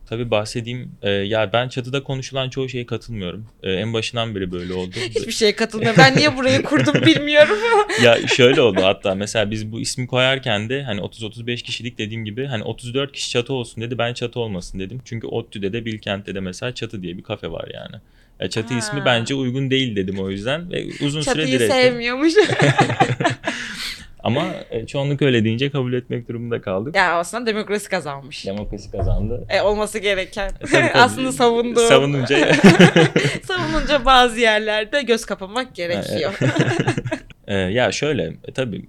Tabii 0.10 0.32
bahsedeyim. 0.32 0.92
Ee, 1.02 1.10
ya 1.10 1.54
ben 1.54 1.70
çatıda 1.70 2.04
konuşulan 2.04 2.50
çoğu 2.50 2.70
şeye 2.70 2.86
katılmıyorum. 2.86 3.48
Ee, 3.64 3.72
en 3.72 3.94
başından 3.94 4.36
beri 4.36 4.52
böyle 4.52 4.74
oldu. 4.74 4.96
Hiçbir 5.10 5.32
şeye 5.32 5.56
katılmıyorum. 5.56 5.98
Ben 6.04 6.16
niye 6.16 6.38
burayı 6.38 6.64
kurdum 6.64 6.94
bilmiyorum 7.06 7.58
ama. 7.74 7.88
ya 8.04 8.28
şöyle 8.28 8.62
oldu 8.62 8.80
hatta 8.84 9.16
mesela 9.16 9.52
biz 9.52 9.72
bu 9.72 9.82
ismi 9.82 10.08
koyarken 10.08 10.70
de 10.70 10.84
hani 10.84 11.02
30-35 11.02 11.64
kişilik 11.64 11.98
dediğim 11.98 12.26
gibi 12.26 12.46
hani 12.46 12.64
34 12.64 13.12
kişi 13.12 13.30
çatı 13.30 13.54
olsun 13.54 13.84
dedi 13.84 13.98
ben 13.98 14.14
çatı 14.14 14.40
olmasın 14.40 14.80
dedim. 14.80 15.02
Çünkü 15.06 15.28
ODTÜ'de 15.28 15.74
de 15.74 15.86
Bilkent'te 15.86 16.36
de 16.36 16.40
mesela 16.40 16.74
çatı 16.74 17.02
diye 17.02 17.18
bir 17.18 17.24
kafe 17.24 17.52
var 17.52 17.70
yani. 17.74 17.96
Ya 18.40 18.50
çatı 18.50 18.74
Ha. 18.74 18.80
ismi 18.80 19.06
bence 19.06 19.36
uygun 19.36 19.72
değil 19.72 19.96
dedim 19.96 20.20
o 20.20 20.30
yüzden 20.30 20.72
ve 20.72 20.86
uzun 21.06 21.22
süre 21.22 21.24
Çatıyı 21.24 21.48
direttim. 21.48 21.70
sevmiyormuş. 21.76 22.34
Ama 24.24 24.46
e, 24.70 24.86
çoğunluk 24.88 25.22
öyle 25.22 25.44
deyince 25.44 25.70
kabul 25.70 25.94
etmek 25.94 26.30
durumunda 26.30 26.62
kaldık. 26.62 26.96
ya 26.96 27.14
aslında 27.20 27.46
demokrasi 27.46 27.90
kazanmış. 27.90 28.46
Demokrasi 28.46 28.92
kazandı. 28.92 29.46
E, 29.50 29.62
olması 29.62 30.00
gereken. 30.00 30.52
tabii, 30.60 30.72
tabii. 30.72 30.92
aslında 30.94 31.32
savunduğum. 31.32 31.88
Savununca 31.88 32.54
Savununca 33.44 34.06
bazı 34.06 34.40
yerlerde 34.40 35.02
göz 35.02 35.26
kapamak 35.26 35.76
gerekiyor. 35.76 36.34
Ee, 37.48 37.56
ya 37.58 37.92
şöyle 37.92 38.24
e, 38.24 38.52
tabii 38.54 38.86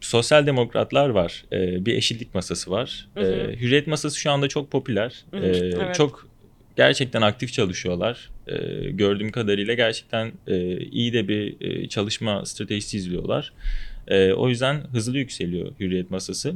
sosyal 0.00 0.46
demokratlar 0.46 1.08
var. 1.08 1.44
Ee, 1.52 1.86
bir 1.86 1.94
eşitlik 1.94 2.34
masası 2.34 2.70
var. 2.70 3.08
Hı 3.14 3.20
hı. 3.20 3.24
Ee, 3.26 3.56
hürriyet 3.60 3.86
masası 3.86 4.18
şu 4.20 4.30
anda 4.30 4.48
çok 4.48 4.70
popüler. 4.70 5.24
Hı 5.30 5.36
hı, 5.36 5.44
Ee, 5.46 5.56
evet. 5.82 5.94
Çok 5.94 6.26
gerçekten 6.76 7.22
aktif 7.22 7.52
çalışıyorlar. 7.52 8.30
Ee, 8.46 8.90
gördüğüm 8.90 9.30
kadarıyla 9.30 9.74
gerçekten 9.74 10.32
e, 10.46 10.76
iyi 10.76 11.12
de 11.12 11.28
bir 11.28 11.56
e, 11.60 11.88
çalışma 11.88 12.46
stratejisi 12.46 12.96
izliyorlar. 12.96 13.52
Ee, 14.08 14.32
o 14.32 14.48
yüzden 14.48 14.80
hızlı 14.92 15.18
yükseliyor 15.18 15.72
hürriyet 15.80 16.10
masası. 16.10 16.54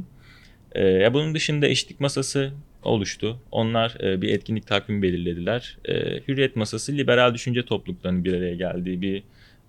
Ee, 0.71 0.83
ya 0.83 1.13
bunun 1.13 1.35
dışında 1.35 1.67
eşitlik 1.67 1.99
masası 1.99 2.51
oluştu. 2.83 3.39
Onlar 3.51 3.97
e, 4.03 4.21
bir 4.21 4.29
etkinlik 4.29 4.67
takvimi 4.67 5.01
belirlediler. 5.01 5.77
E, 5.85 5.93
hürriyet 6.27 6.55
masası 6.55 6.97
liberal 6.97 7.33
düşünce 7.33 7.65
topluluklarının 7.65 8.25
bir 8.25 8.33
araya 8.33 8.55
geldiği 8.55 9.01
bir 9.01 9.23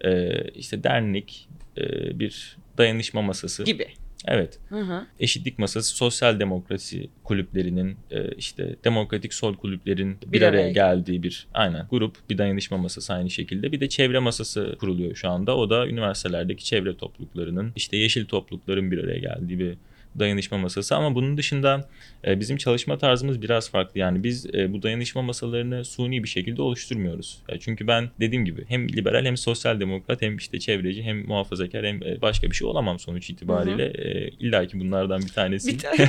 e, 0.05 0.43
işte 0.51 0.85
dernek, 0.85 1.49
e, 1.79 1.83
bir 2.19 2.57
dayanışma 2.79 3.23
masası. 3.23 3.65
gibi. 3.65 3.87
Evet. 4.27 4.59
Hı 4.69 4.81
hı. 4.81 5.07
Eşitlik 5.21 5.59
masası 5.59 5.97
sosyal 5.97 6.41
demokrasi 6.41 7.09
kulüplerinin 7.25 7.97
e, 8.11 8.29
işte 8.29 8.77
demokratik 8.85 9.35
sol 9.35 9.55
kulüplerin 9.55 10.17
bir, 10.27 10.33
Bir 10.33 10.43
araya 10.43 10.61
araya 10.61 10.73
geldiği 10.73 11.23
bir 11.23 11.47
aynen 11.55 11.87
grup 11.91 12.17
bir 12.31 12.39
dayanışma 12.39 12.77
masası 12.77 13.15
aynı 13.15 13.31
şekilde 13.31 13.73
bir 13.73 13.81
de 13.81 13.89
çevre 13.89 14.19
masası 14.19 14.77
kuruluyor 14.81 15.15
şu 15.15 15.29
anda 15.29 15.57
o 15.57 15.71
da 15.71 15.87
üniversitelerdeki 15.87 16.65
çevre 16.65 16.97
topluluklarının 16.97 17.73
işte 17.77 17.97
yeşil 17.97 18.27
toplulukların 18.27 18.91
bir 18.91 19.05
araya 19.05 19.19
geldiği 19.19 19.59
bir 19.59 19.75
dayanışma 20.19 20.59
masası 20.59 20.97
ama 20.97 21.15
bunun 21.15 21.37
dışında 21.37 21.89
e, 22.27 22.41
bizim 22.41 22.57
çalışma 22.57 22.99
tarzımız 22.99 23.43
biraz 23.43 23.71
farklı 23.71 24.01
yani 24.01 24.25
biz 24.25 24.47
e, 24.55 24.73
bu 24.73 24.83
dayanışma 24.83 25.23
masalarını 25.23 25.85
suni 25.85 26.23
bir 26.23 26.29
şekilde 26.29 26.63
oluşturmuyoruz. 26.63 27.39
E, 27.49 27.59
çünkü 27.59 27.87
ben 27.87 28.11
dediğim 28.21 28.45
gibi 28.45 28.65
hem 28.69 28.89
liberal 28.89 29.25
hem 29.25 29.37
sosyal 29.37 29.81
demokrat 29.81 30.23
hem 30.23 30.37
işte 30.37 30.59
çevreci 30.59 31.03
hem 31.03 31.27
muhafazakar 31.27 31.87
hem 31.87 32.03
e, 32.03 32.23
başka 32.23 32.51
bir 32.51 32.55
şey 32.57 32.69
olamam 32.69 32.99
sonuç 32.99 33.31
itibariyle. 33.31 33.85
E, 33.87 34.29
İlla 34.29 34.67
ki 34.67 34.81
bunlardan 34.81 35.23
bir 35.23 35.29
tanesi. 35.29 35.69
Bir 35.73 35.79
tane. 35.79 36.09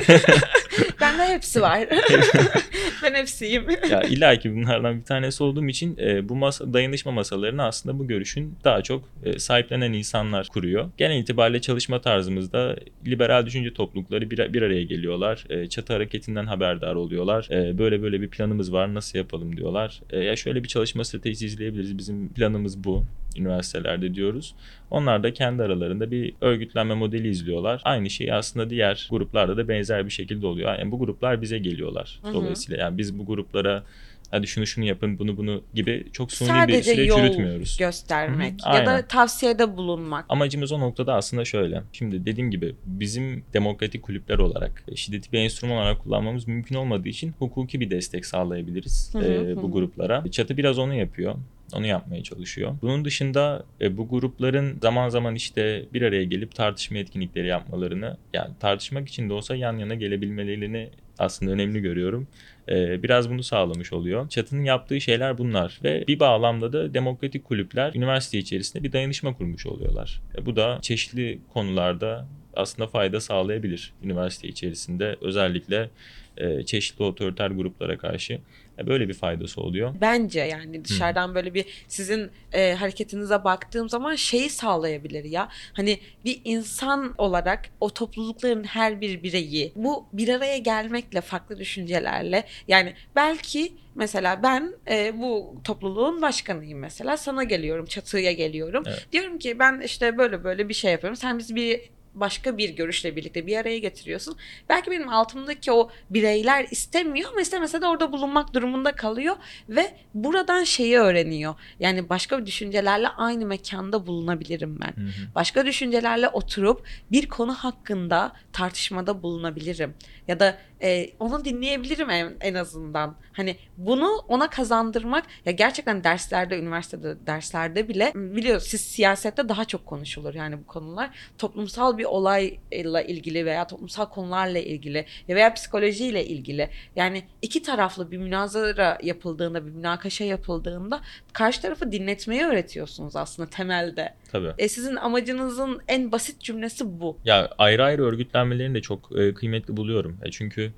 Bende 1.00 1.24
hepsi 1.28 1.62
var. 1.62 1.88
ben 3.02 3.14
hepsiyim. 3.14 3.66
ya 3.90 4.02
illa 4.02 4.36
ki 4.38 4.54
bunlardan 4.56 4.98
bir 4.98 5.04
tanesi 5.04 5.42
olduğum 5.42 5.68
için 5.68 5.96
e, 5.98 6.28
bu 6.28 6.36
masa, 6.36 6.72
dayanışma 6.72 7.12
masalarını 7.12 7.64
aslında 7.64 7.98
bu 7.98 8.06
görüşün 8.08 8.54
daha 8.64 8.82
çok 8.82 9.04
e, 9.24 9.38
sahiplenen 9.38 9.92
insanlar 9.92 10.48
kuruyor. 10.48 10.90
Genel 10.96 11.18
itibariyle 11.18 11.60
çalışma 11.60 12.00
tarzımızda 12.00 12.76
liberal 13.06 13.46
düşünce 13.46 13.74
toplulukları 13.74 14.30
bir, 14.30 14.52
bir 14.52 14.62
araya 14.62 14.82
geliyorlar. 14.82 15.44
E, 15.50 15.66
çatı 15.66 15.92
hareketinden 15.92 16.46
haberdar 16.46 16.94
oluyorlar. 16.94 17.48
E, 17.50 17.78
böyle 17.78 18.02
böyle 18.02 18.20
bir 18.20 18.28
planımız 18.28 18.72
var 18.72 18.94
nasıl 18.94 19.18
yapalım 19.18 19.56
diyorlar. 19.56 20.00
E, 20.10 20.18
ya 20.18 20.36
şöyle 20.36 20.62
bir 20.62 20.68
çalışma 20.68 21.04
stratejisi 21.04 21.46
izleyebiliriz. 21.46 21.98
Bizim 21.98 22.28
planımız 22.28 22.84
bu 22.84 23.04
üniversitelerde 23.36 24.14
diyoruz. 24.14 24.54
Onlar 24.90 25.22
da 25.22 25.32
kendi 25.32 25.62
aralarında 25.62 26.10
bir 26.10 26.34
örgütlenme 26.40 26.94
modeli 26.94 27.28
izliyorlar. 27.28 27.80
Aynı 27.84 28.10
şey 28.10 28.32
aslında 28.32 28.70
diğer 28.70 29.06
gruplarda 29.10 29.56
da 29.56 29.68
benzer 29.68 30.04
bir 30.04 30.10
şekilde 30.10 30.46
oluyor. 30.46 30.78
Yani 30.78 30.90
bu 30.90 30.98
gruplar 30.98 31.42
bize 31.42 31.58
geliyorlar. 31.58 32.20
Dolayısıyla 32.34 32.82
yani 32.84 32.98
biz 32.98 33.18
bu 33.18 33.26
gruplara 33.26 33.82
hadi 34.30 34.46
şunu 34.46 34.66
şunu 34.66 34.84
yapın 34.84 35.18
bunu 35.18 35.36
bunu 35.36 35.62
gibi 35.74 36.06
çok 36.12 36.32
suni 36.32 36.48
bir 36.48 36.54
Sadece 36.54 36.94
süreç 36.94 37.08
yol 37.08 37.18
yürütmüyoruz. 37.18 37.76
göstermek 37.78 38.54
Hı 38.64 38.70
hı, 38.70 38.76
ya 38.76 38.86
da 38.86 38.90
aynen. 38.90 39.08
tavsiyede 39.08 39.76
bulunmak. 39.76 40.24
Amacımız 40.28 40.72
o 40.72 40.80
noktada 40.80 41.14
aslında 41.14 41.44
şöyle. 41.44 41.82
Şimdi 41.92 42.26
dediğim 42.26 42.50
gibi 42.50 42.74
bizim 42.84 43.44
demokratik 43.54 44.02
kulüpler 44.02 44.38
olarak 44.38 44.84
e, 44.88 44.96
şiddeti 44.96 45.32
bir 45.32 45.38
enstrüman 45.38 45.76
olarak 45.76 46.02
kullanmamız 46.02 46.48
mümkün 46.48 46.74
olmadığı 46.74 47.08
için 47.08 47.34
hukuki 47.38 47.80
bir 47.80 47.90
destek 47.90 48.26
sağlayabiliriz 48.26 49.10
Hı 49.14 49.18
hı, 49.18 49.24
e, 49.24 49.56
bu 49.56 49.68
hı. 49.68 49.72
gruplara. 49.72 50.24
Çatı 50.30 50.56
biraz 50.56 50.78
onu 50.78 50.94
yapıyor. 50.94 51.34
Onu 51.74 51.86
yapmaya 51.86 52.22
çalışıyor. 52.22 52.76
Bunun 52.82 53.04
dışında 53.04 53.64
e, 53.80 53.96
bu 53.96 54.08
grupların 54.08 54.78
zaman 54.82 55.08
zaman 55.08 55.34
işte 55.34 55.84
bir 55.94 56.02
araya 56.02 56.24
gelip 56.24 56.54
tartışma 56.54 56.98
etkinlikleri 56.98 57.46
yapmalarını 57.46 58.16
yani 58.34 58.50
tartışmak 58.60 59.08
için 59.08 59.28
de 59.28 59.32
olsa 59.32 59.56
yan 59.56 59.78
yana 59.78 59.94
gelebilmelerini 59.94 60.88
aslında 61.18 61.52
önemli 61.52 61.80
görüyorum. 61.80 62.26
E, 62.70 63.02
biraz 63.02 63.30
bunu 63.30 63.42
sağlamış 63.42 63.92
oluyor. 63.92 64.28
Çatının 64.28 64.64
yaptığı 64.64 65.00
şeyler 65.00 65.38
bunlar 65.38 65.80
ve 65.84 66.04
bir 66.08 66.20
bağlamda 66.20 66.72
da 66.72 66.94
demokratik 66.94 67.44
kulüpler 67.44 67.94
üniversite 67.94 68.38
içerisinde 68.38 68.84
bir 68.84 68.92
dayanışma 68.92 69.36
kurmuş 69.36 69.66
oluyorlar. 69.66 70.20
E, 70.38 70.46
bu 70.46 70.56
da 70.56 70.78
çeşitli 70.82 71.38
konularda 71.52 72.26
aslında 72.54 72.88
fayda 72.88 73.20
sağlayabilir 73.20 73.92
üniversite 74.02 74.48
içerisinde 74.48 75.16
özellikle 75.20 75.90
e, 76.36 76.64
çeşitli 76.64 77.02
otoriter 77.02 77.50
gruplara 77.50 77.98
karşı 77.98 78.38
böyle 78.86 79.08
bir 79.08 79.14
faydası 79.14 79.60
oluyor. 79.60 79.94
Bence 80.00 80.40
yani 80.40 80.84
dışarıdan 80.84 81.34
böyle 81.34 81.54
bir 81.54 81.84
sizin 81.88 82.30
e, 82.52 82.74
hareketinize 82.74 83.44
baktığım 83.44 83.88
zaman 83.88 84.14
şeyi 84.14 84.50
sağlayabilir 84.50 85.24
ya. 85.24 85.48
Hani 85.72 85.98
bir 86.24 86.40
insan 86.44 87.14
olarak 87.18 87.64
o 87.80 87.90
toplulukların 87.90 88.64
her 88.64 89.00
bir 89.00 89.22
bireyi 89.22 89.72
bu 89.76 90.06
bir 90.12 90.28
araya 90.28 90.58
gelmekle 90.58 91.20
farklı 91.20 91.58
düşüncelerle 91.58 92.44
yani 92.68 92.94
belki 93.16 93.72
mesela 93.94 94.42
ben 94.42 94.74
e, 94.90 95.20
bu 95.20 95.54
topluluğun 95.64 96.22
başkanıyım 96.22 96.78
mesela 96.78 97.16
sana 97.16 97.44
geliyorum 97.44 97.86
çatıya 97.86 98.32
geliyorum. 98.32 98.84
Evet. 98.86 99.06
Diyorum 99.12 99.38
ki 99.38 99.58
ben 99.58 99.80
işte 99.80 100.18
böyle 100.18 100.44
böyle 100.44 100.68
bir 100.68 100.74
şey 100.74 100.92
yapıyorum. 100.92 101.16
Sen 101.16 101.38
bizi 101.38 101.54
bir 101.54 101.80
başka 102.14 102.58
bir 102.58 102.70
görüşle 102.70 103.16
birlikte 103.16 103.46
bir 103.46 103.56
araya 103.56 103.78
getiriyorsun. 103.78 104.36
Belki 104.68 104.90
benim 104.90 105.08
altımdaki 105.08 105.72
o 105.72 105.90
bireyler 106.10 106.66
istemiyor 106.70 107.30
ama 107.30 107.40
istemese 107.40 107.82
de 107.82 107.86
orada 107.86 108.12
bulunmak 108.12 108.54
durumunda 108.54 108.92
kalıyor 108.92 109.36
ve 109.68 109.94
buradan 110.14 110.64
şeyi 110.64 110.98
öğreniyor. 110.98 111.54
Yani 111.80 112.08
başka 112.08 112.46
düşüncelerle 112.46 113.08
aynı 113.08 113.46
mekanda 113.46 114.06
bulunabilirim 114.06 114.78
ben. 114.80 115.02
Hı 115.02 115.06
hı. 115.06 115.34
Başka 115.34 115.66
düşüncelerle 115.66 116.28
oturup 116.28 116.86
bir 117.12 117.28
konu 117.28 117.54
hakkında 117.54 118.32
tartışmada 118.52 119.22
bulunabilirim. 119.22 119.94
Ya 120.28 120.40
da 120.40 120.58
e, 120.82 121.10
onu 121.18 121.44
dinleyebilirim 121.44 122.10
en, 122.10 122.36
en 122.40 122.54
azından. 122.54 123.16
Hani 123.32 123.56
bunu 123.76 124.24
ona 124.28 124.50
kazandırmak 124.50 125.24
ya 125.44 125.52
gerçekten 125.52 126.04
derslerde, 126.04 126.58
üniversitede 126.58 127.26
derslerde 127.26 127.88
bile 127.88 128.12
biliyoruz 128.14 128.66
siz 128.66 128.80
siyasette 128.80 129.48
daha 129.48 129.64
çok 129.64 129.86
konuşulur 129.86 130.34
yani 130.34 130.58
bu 130.58 130.66
konular. 130.66 131.10
Toplumsal 131.38 131.98
bir 132.00 132.04
olayla 132.04 133.02
ilgili 133.02 133.46
veya 133.46 133.66
toplumsal 133.66 134.06
konularla 134.06 134.58
ilgili 134.58 135.04
veya 135.28 135.54
psikolojiyle 135.54 136.26
ilgili. 136.26 136.68
Yani 136.96 137.22
iki 137.42 137.62
taraflı 137.62 138.10
bir 138.10 138.18
münazara 138.18 138.98
yapıldığında, 139.02 139.66
bir 139.66 139.70
münakaşa 139.70 140.24
yapıldığında 140.24 141.00
karşı 141.32 141.62
tarafı 141.62 141.92
dinletmeyi 141.92 142.42
öğretiyorsunuz 142.42 143.16
aslında 143.16 143.50
temelde. 143.50 144.14
Tabii. 144.32 144.52
E 144.58 144.68
sizin 144.68 144.96
amacınızın 144.96 145.80
en 145.88 146.12
basit 146.12 146.40
cümlesi 146.40 147.00
bu. 147.00 147.18
Ya 147.24 147.50
ayrı 147.58 147.84
ayrı 147.84 148.04
örgütlenmelerini 148.04 148.74
de 148.74 148.80
çok 148.82 149.18
e, 149.18 149.34
kıymetli 149.34 149.76
buluyorum. 149.76 150.18
E, 150.22 150.30
çünkü 150.30 150.72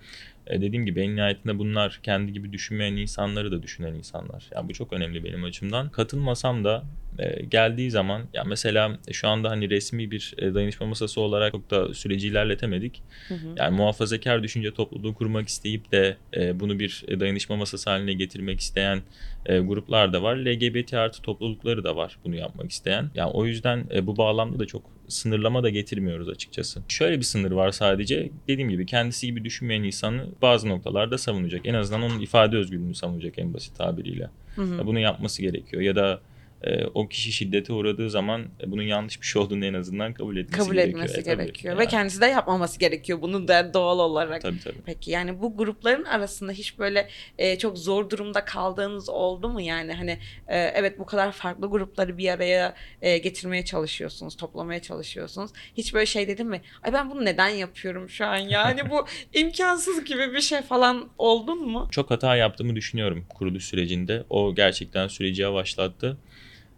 e, 0.47 0.61
dediğim 0.61 0.87
gibi 0.87 1.01
en 1.01 1.17
nihayetinde 1.17 1.59
bunlar 1.59 2.01
kendi 2.03 2.33
gibi 2.33 2.53
düşünmeyen 2.53 2.97
insanları 2.97 3.53
da 3.53 3.63
düşünen 3.63 3.95
insanlar. 3.95 4.45
Yani 4.55 4.69
bu 4.69 4.73
çok 4.73 4.93
önemli 4.93 5.25
benim 5.25 5.45
açımdan. 5.45 5.89
Katılmasam 5.89 6.65
da 6.65 6.85
e, 7.19 7.45
geldiği 7.45 7.91
zaman 7.91 8.23
ya 8.35 8.45
mesela 8.45 8.99
şu 9.13 9.29
anda 9.29 9.51
hani 9.51 9.71
resmi 9.71 10.11
bir 10.11 10.35
e, 10.39 10.55
dayanışma 10.55 10.87
masası 10.87 11.21
olarak 11.21 11.53
çok 11.53 11.71
da 11.71 11.95
süreci 11.95 12.29
ilerletemedik. 12.29 13.03
Hı 13.29 13.35
hı. 13.35 13.49
Yani 13.57 13.77
muhafazakar 13.77 14.43
düşünce 14.43 14.75
topluluğu 14.75 15.15
kurmak 15.15 15.49
isteyip 15.49 15.93
de 15.93 16.17
e, 16.37 16.61
bunu 16.61 16.79
bir 16.79 17.05
e, 17.09 17.21
dayanışma 17.21 17.57
masası 17.57 17.91
haline 17.91 18.13
getirmek 18.13 18.61
isteyen 18.61 19.03
e, 19.47 19.59
gruplar 19.59 20.13
da 20.13 20.23
var. 20.23 20.37
LGBT 20.37 20.95
artı 20.95 21.23
toplulukları 21.23 21.85
da 21.85 21.97
var 21.97 22.19
bunu 22.25 22.37
yapmak 22.37 22.71
isteyen. 22.71 23.11
Yani 23.15 23.31
o 23.31 23.47
yüzden 23.47 23.85
e, 23.95 24.07
bu 24.07 24.17
bağlamda 24.17 24.59
da 24.59 24.67
çok 24.67 24.83
sınırlama 25.09 25.63
da 25.63 25.71
getirmiyoruz 25.71 26.29
açıkçası. 26.29 26.83
Şöyle 26.89 27.17
bir 27.17 27.25
sınır 27.25 27.51
var 27.53 27.71
sadece. 27.71 28.31
Dediğim 28.49 28.71
gibi 28.71 28.87
kendisi 28.87 29.27
gibi 29.27 29.45
düşünmeyen 29.45 29.83
insanı 29.83 30.27
bazı 30.43 30.69
noktalarda 30.69 31.19
savunacak. 31.19 31.67
En 31.67 31.75
azından 31.75 32.03
onun 32.03 32.21
ifade 32.21 32.57
özgürlüğünü 32.57 32.95
savunacak 32.95 33.39
en 33.39 33.55
basit 33.55 33.79
tabiriyle. 33.79 34.31
Hı 34.57 34.63
hı. 34.63 34.87
Bunu 34.87 34.99
yapması 34.99 35.43
gerekiyor. 35.43 35.83
Ya 35.83 35.97
da 35.97 36.21
e, 36.65 36.87
o 36.95 37.09
kişi 37.09 37.33
şiddete 37.33 37.73
uğradığı 37.73 38.11
zaman 38.11 38.47
e, 38.61 38.71
bunun 38.71 38.83
yanlış 38.83 39.21
bir 39.21 39.27
şey 39.27 39.43
olduğunu 39.43 39.67
en 39.67 39.75
azından 39.75 40.15
kabul 40.15 40.37
etmesi 40.37 40.59
kabul 40.59 40.75
gerekiyor. 40.75 41.05
etmesi 41.05 41.31
E, 41.31 41.35
gerekiyor. 41.35 41.75
Yani, 41.75 41.83
Ve 41.83 41.89
kendisi 41.89 42.21
de 42.21 42.27
yapmaması 42.27 42.79
gerekiyor 42.79 43.23
bunu 43.23 43.49
da 43.49 43.75
doğal 43.75 43.99
olarak. 43.99 44.43
Tabii 44.43 44.61
tabii. 44.61 44.79
Peki 44.87 45.11
yani 45.11 45.43
bu 45.43 45.57
grupların 45.57 46.05
arasında 46.05 46.53
hiç 46.53 46.79
böyle 46.79 47.09
e, 47.39 47.59
çok 47.59 47.79
zor 47.79 48.11
durumda 48.11 48.45
kaldığınız 48.45 49.09
oldu 49.09 49.49
mu? 49.49 49.61
Yani 49.61 49.93
hani 49.93 50.19
e, 50.49 50.59
evet 50.59 50.99
bu 50.99 51.07
kadar 51.07 51.33
farklı 51.33 51.71
grupları 51.71 52.19
bir 52.19 52.29
araya 52.29 52.75
e, 53.03 53.19
getirmeye 53.19 53.65
çalışıyorsunuz, 53.65 54.37
toplamaya 54.37 54.83
çalışıyorsunuz. 54.83 55.51
Hiç 55.77 55.95
böyle 55.95 56.07
şey 56.07 56.29
dedin 56.29 56.47
mi? 56.47 56.63
Ay 56.83 56.93
ben 56.93 57.11
bunu 57.11 57.25
neden 57.25 57.49
yapıyorum 57.49 58.09
şu 58.09 58.27
an 58.27 58.37
ya? 58.37 58.65
Hani 58.65 58.91
bu 58.91 59.07
imkansız 59.35 60.05
gibi 60.05 60.33
bir 60.33 60.41
şey 60.41 60.63
falan 60.63 61.09
oldun 61.19 61.69
mu? 61.69 61.89
Çok 61.91 62.11
hata 62.11 62.37
yaptığımı 62.37 62.77
düşünüyorum 62.77 63.27
kuruluş 63.29 63.65
sürecinde. 63.65 64.25
O 64.31 64.55
gerçekten 64.55 65.09
süreci 65.09 65.43
yavaşlattı. 65.43 66.19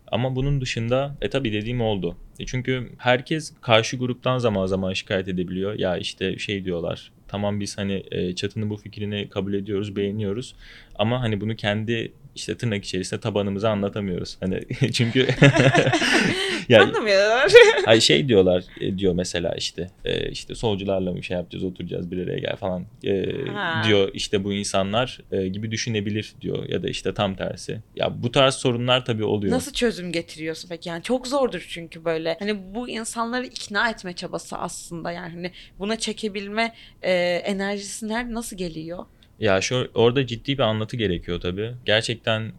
Ama 0.08 0.36
bunun 0.36 0.60
dışında 0.60 1.16
e 1.20 1.30
tabii 1.30 1.52
dediğim 1.52 1.80
oldu. 1.80 2.16
E 2.40 2.46
çünkü 2.46 2.90
herkes 2.98 3.52
karşı 3.60 3.96
gruptan 3.96 4.38
zaman 4.38 4.66
zaman 4.66 4.92
şikayet 4.92 5.28
edebiliyor. 5.28 5.78
Ya 5.78 5.96
işte 5.96 6.38
şey 6.38 6.64
diyorlar. 6.64 7.12
Tamam 7.28 7.60
biz 7.60 7.78
hani 7.78 8.04
e, 8.10 8.34
çatının 8.34 8.70
bu 8.70 8.76
fikrini 8.76 9.28
kabul 9.28 9.54
ediyoruz, 9.54 9.96
beğeniyoruz. 9.96 10.54
Ama 10.94 11.20
hani 11.20 11.40
bunu 11.40 11.56
kendi 11.56 12.12
işte 12.34 12.56
tırnak 12.56 12.84
içerisinde 12.84 13.20
tabanımıza 13.20 13.70
anlatamıyoruz. 13.70 14.36
Hani 14.40 14.60
çünkü 14.92 15.20
ya 16.68 16.82
Anlamıyorlar. 16.82 17.52
Ay 17.86 18.00
şey 18.00 18.28
diyorlar 18.28 18.64
e, 18.80 18.98
diyor 18.98 19.14
mesela 19.14 19.54
işte 19.54 19.90
e, 20.04 20.30
işte 20.30 20.54
solcularla 20.54 21.12
mı 21.12 21.22
şey 21.22 21.36
yapacağız 21.36 21.64
oturacağız 21.64 22.10
bir 22.10 22.26
araya 22.26 22.38
gel 22.38 22.56
falan 22.56 22.84
e, 23.04 23.26
Ha. 23.46 23.82
diyor 23.86 24.10
işte 24.14 24.44
bu 24.44 24.52
insanlar 24.52 25.20
gibi 25.52 25.70
düşünebilir 25.70 26.34
diyor 26.40 26.68
ya 26.68 26.82
da 26.82 26.88
işte 26.88 27.14
tam 27.14 27.36
tersi. 27.36 27.80
Ya 27.96 28.22
bu 28.22 28.32
tarz 28.32 28.54
sorunlar 28.54 29.04
tabii 29.04 29.24
oluyor. 29.24 29.54
Nasıl 29.54 29.72
çözüm 29.72 30.12
getiriyorsun 30.12 30.68
peki? 30.68 30.88
Yani 30.88 31.02
çok 31.02 31.26
zordur 31.26 31.66
çünkü 31.68 32.04
böyle. 32.04 32.36
Hani 32.38 32.74
bu 32.74 32.88
insanları 32.88 33.46
ikna 33.46 33.90
etme 33.90 34.12
çabası 34.12 34.56
aslında 34.56 35.12
yani 35.12 35.34
hani 35.34 35.52
buna 35.78 35.98
çekebilme 35.98 36.74
enerjisi 37.02 38.08
nerede 38.08 38.34
nasıl 38.34 38.56
geliyor? 38.56 39.06
Ya 39.38 39.60
şu 39.60 39.90
orada 39.94 40.26
ciddi 40.26 40.58
bir 40.58 40.62
anlatı 40.62 40.96
gerekiyor 40.96 41.40
tabii. 41.40 41.74
Gerçekten 41.84 42.52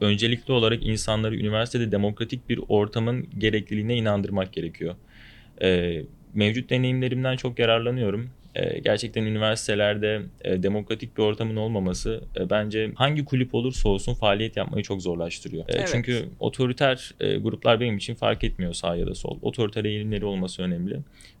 öncelikli 0.00 0.52
olarak 0.52 0.86
insanları 0.86 1.36
üniversitede 1.36 1.92
demokratik 1.92 2.48
bir 2.48 2.60
ortamın 2.68 3.28
gerekliliğine 3.38 3.96
inandırmak 3.96 4.52
gerekiyor. 4.52 4.96
Ee, 5.62 6.02
mevcut 6.34 6.70
deneyimlerimden 6.70 7.36
çok 7.36 7.58
yararlanıyorum. 7.58 8.30
Ee, 8.54 8.78
gerçekten 8.78 9.22
üniversitelerde 9.22 10.22
e, 10.44 10.62
demokratik 10.62 11.16
bir 11.16 11.22
ortamın 11.22 11.56
olmaması 11.56 12.20
e, 12.40 12.50
bence 12.50 12.92
hangi 12.94 13.24
kulüp 13.24 13.54
olursa 13.54 13.88
olsun 13.88 14.14
faaliyet 14.14 14.56
yapmayı 14.56 14.84
çok 14.84 15.02
zorlaştırıyor. 15.02 15.68
E, 15.68 15.72
Evet. 15.72 15.88
Çünkü 15.92 16.24
otoriter 16.40 17.14
e, 17.20 17.36
gruplar 17.36 17.80
benim 17.80 17.96
için 17.96 18.14
fark 18.14 18.44
etmiyor 18.44 18.72
sağ 18.72 18.96
ya 18.96 19.06
da 19.06 19.14
sol. 19.14 19.38
Otoriter 19.42 19.84
eğilimleri 19.84 20.24
olması 20.24 20.62
önemli. 20.62 20.94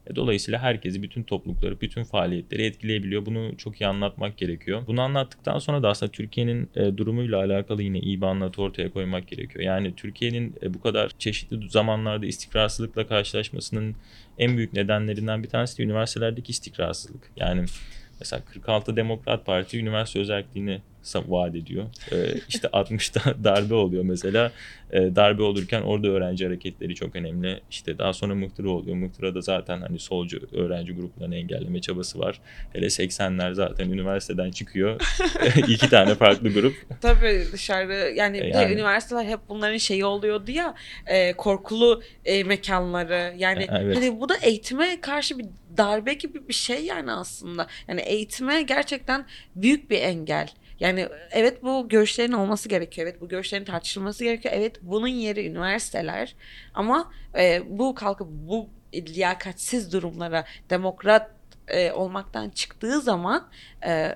E, 0.06 0.16
Dolayısıyla 0.16 0.60
herkesi, 0.60 1.02
bütün 1.02 1.22
toplulukları, 1.22 1.80
bütün 1.80 2.04
faaliyetleri 2.04 2.64
etkileyebiliyor. 2.66 3.26
Bunu 3.26 3.56
çok 3.56 3.80
iyi 3.80 3.86
anlatmak 3.86 4.36
gerekiyor. 4.36 4.82
Bunu 4.86 5.00
anlattıktan 5.00 5.58
sonra 5.58 5.82
da 5.82 5.88
aslında 5.88 6.12
Türkiye'nin 6.12 6.68
e, 6.76 6.96
durumuyla 6.96 7.38
alakalı 7.38 7.82
yine 7.82 7.98
iyi 7.98 8.20
bir 8.20 8.26
anlatı 8.26 8.62
ortaya 8.62 8.90
koymak 8.90 9.28
gerekiyor. 9.28 9.64
Yani 9.64 9.94
Türkiye'nin 9.96 10.54
e, 10.62 10.74
bu 10.74 10.80
kadar 10.80 11.10
çeşitli 11.18 11.70
zamanlarda 11.70 12.26
istikrarsızlıkla 12.26 13.06
karşılaşmasının 13.06 13.94
en 14.42 14.56
büyük 14.56 14.72
nedenlerinden 14.72 15.42
bir 15.42 15.48
tanesi 15.48 15.78
de 15.78 15.82
üniversitelerdeki 15.82 16.50
istikrarsızlık. 16.50 17.30
Yani 17.36 17.64
mesela 18.22 18.42
46 18.52 18.96
Demokrat 18.96 19.46
Parti 19.46 19.78
üniversite 19.78 20.20
özelliğini 20.20 20.80
vaat 21.14 21.54
ediyor. 21.54 21.84
E, 22.12 22.16
işte 22.48 22.68
60'ta 22.68 23.44
darbe 23.44 23.74
oluyor 23.74 24.04
mesela. 24.04 24.52
E, 24.92 25.16
darbe 25.16 25.42
olurken 25.42 25.82
orada 25.82 26.08
öğrenci 26.08 26.46
hareketleri 26.46 26.94
çok 26.94 27.16
önemli. 27.16 27.60
İşte 27.70 27.98
daha 27.98 28.12
sonra 28.12 28.34
mıhtıra 28.34 28.68
oluyor. 28.68 28.96
Mıhtırada 28.96 29.40
zaten 29.40 29.80
hani 29.80 29.98
solcu 29.98 30.40
öğrenci 30.52 30.92
gruplarını 30.92 31.36
engelleme 31.36 31.80
çabası 31.80 32.18
var. 32.18 32.40
Hele 32.72 32.86
80'ler 32.86 33.54
zaten 33.54 33.90
üniversiteden 33.90 34.50
çıkıyor. 34.50 35.00
İki 35.68 35.88
tane 35.88 36.14
farklı 36.14 36.52
grup. 36.52 36.74
Tabii 37.00 37.44
dışarı 37.52 38.12
yani, 38.16 38.38
E, 38.38 38.40
de 38.40 38.58
yani. 38.58 38.72
üniversiteler 38.72 39.24
hep 39.24 39.40
bunların 39.48 39.76
şeyi 39.76 40.04
oluyordu 40.04 40.50
ya 40.50 40.74
e, 41.06 41.32
korkulu 41.32 42.02
e, 42.24 42.44
mekanları 42.44 43.34
yani 43.38 43.66
evet. 43.70 43.96
hani 43.96 44.20
bu 44.20 44.28
da 44.28 44.36
eğitime 44.36 45.00
karşı 45.00 45.38
bir 45.38 45.46
darbe 45.76 46.14
gibi 46.14 46.48
bir 46.48 46.52
şey 46.54 46.84
yani 46.84 47.12
aslında 47.12 47.66
yani 47.88 48.00
eğitime 48.00 48.62
gerçekten 48.62 49.26
büyük 49.56 49.90
bir 49.90 50.00
engel. 50.00 50.50
Yani 50.80 51.08
evet 51.30 51.62
bu 51.62 51.88
görüşlerin 51.88 52.32
olması 52.32 52.68
gerekiyor. 52.68 53.06
Evet 53.08 53.20
bu 53.20 53.28
görüşlerin 53.28 53.64
tartışılması 53.64 54.24
gerekiyor. 54.24 54.54
Evet 54.56 54.76
bunun 54.82 55.08
yeri 55.08 55.46
üniversiteler. 55.46 56.34
Ama 56.74 57.12
e, 57.38 57.62
bu 57.66 57.94
kalkıp 57.94 58.28
bu 58.30 58.68
liyakatsiz 58.94 59.92
durumlara 59.92 60.44
demokrat 60.70 61.30
e, 61.68 61.92
olmaktan 61.92 62.50
çıktığı 62.50 63.00
zaman 63.00 63.48
e, 63.86 64.14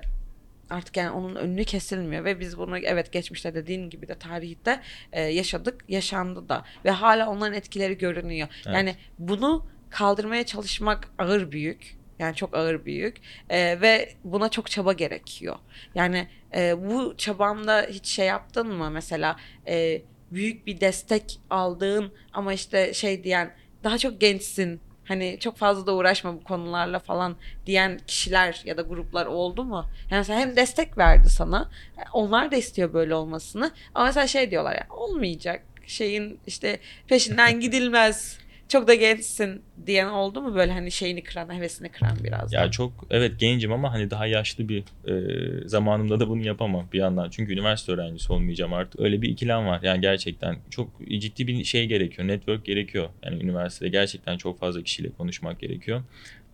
artık 0.69 0.97
yani 0.97 1.09
onun 1.09 1.35
önünü 1.35 1.63
kesilmiyor 1.63 2.25
ve 2.25 2.39
biz 2.39 2.57
bunu 2.57 2.77
evet 2.77 3.11
geçmişte 3.11 3.55
dediğin 3.55 3.89
gibi 3.89 4.07
de 4.07 4.15
tarihte 4.19 4.81
e, 5.11 5.21
yaşadık, 5.21 5.85
yaşandı 5.87 6.49
da 6.49 6.65
ve 6.85 6.91
hala 6.91 7.29
onların 7.29 7.53
etkileri 7.53 7.97
görünüyor. 7.97 8.47
Evet. 8.65 8.75
Yani 8.75 8.95
bunu 9.19 9.65
kaldırmaya 9.89 10.45
çalışmak 10.45 11.09
ağır 11.17 11.51
büyük. 11.51 11.97
Yani 12.19 12.35
çok 12.35 12.55
ağır 12.55 12.85
büyük 12.85 13.17
E, 13.49 13.81
ve 13.81 14.13
buna 14.23 14.49
çok 14.49 14.69
çaba 14.69 14.93
gerekiyor. 14.93 15.55
Yani 15.95 16.27
e, 16.55 16.89
bu 16.89 17.17
çabanda 17.17 17.87
hiç 17.89 18.07
şey 18.07 18.25
yaptın 18.25 18.67
mı 18.67 18.91
mesela 18.91 19.35
e, 19.67 20.01
büyük 20.31 20.67
bir 20.67 20.81
destek 20.81 21.39
aldığın 21.49 22.13
ama 22.33 22.53
işte 22.53 22.93
şey 22.93 23.23
diyen 23.23 23.53
daha 23.83 23.97
çok 23.97 24.21
gençsin 24.21 24.81
hani 25.05 25.37
çok 25.39 25.57
fazla 25.57 25.87
da 25.87 25.95
uğraşma 25.95 26.33
bu 26.33 26.43
konularla 26.43 26.99
falan 26.99 27.35
diyen 27.65 27.99
kişiler 28.07 28.61
ya 28.65 28.77
da 28.77 28.81
gruplar 28.81 29.25
oldu 29.25 29.63
mu? 29.63 29.89
Yani 30.11 30.19
mesela 30.19 30.39
hem 30.39 30.55
destek 30.55 30.97
verdi 30.97 31.29
sana 31.29 31.69
onlar 32.13 32.51
da 32.51 32.55
istiyor 32.55 32.93
böyle 32.93 33.15
olmasını 33.15 33.71
ama 33.95 34.05
mesela 34.05 34.27
şey 34.27 34.51
diyorlar 34.51 34.75
ya 34.75 34.87
olmayacak 34.89 35.63
şeyin 35.87 36.39
işte 36.47 36.79
peşinden 37.07 37.59
gidilmez 37.59 38.37
çok 38.67 38.87
da 38.87 38.95
gençsin 38.95 39.61
diyen 39.85 40.07
oldu 40.07 40.41
mu 40.41 40.55
böyle 40.55 40.71
hani 40.71 40.91
şeyini 40.91 41.23
kıran, 41.23 41.53
hevesini 41.53 41.89
kıran 41.89 42.17
biraz? 42.23 42.53
Ya 42.53 42.63
da? 42.63 42.71
çok 42.71 42.91
evet 43.09 43.39
gencim 43.39 43.71
ama 43.71 43.93
hani 43.93 44.09
daha 44.09 44.27
yaşlı 44.27 44.69
bir 44.69 44.83
e, 45.07 45.67
zamanımda 45.67 46.19
da 46.19 46.29
bunu 46.29 46.45
yapamam 46.45 46.87
bir 46.93 46.99
yandan. 46.99 47.29
Çünkü 47.29 47.53
üniversite 47.53 47.91
öğrencisi 47.91 48.33
olmayacağım 48.33 48.73
artık. 48.73 48.99
Öyle 48.99 49.21
bir 49.21 49.29
ikilem 49.29 49.67
var. 49.67 49.79
Yani 49.83 50.01
gerçekten 50.01 50.57
çok 50.69 50.89
ciddi 51.19 51.47
bir 51.47 51.63
şey 51.63 51.85
gerekiyor. 51.87 52.27
Network 52.27 52.65
gerekiyor. 52.65 53.09
Yani 53.23 53.43
üniversitede 53.43 53.89
gerçekten 53.89 54.37
çok 54.37 54.59
fazla 54.59 54.83
kişiyle 54.83 55.09
konuşmak 55.09 55.59
gerekiyor. 55.59 56.03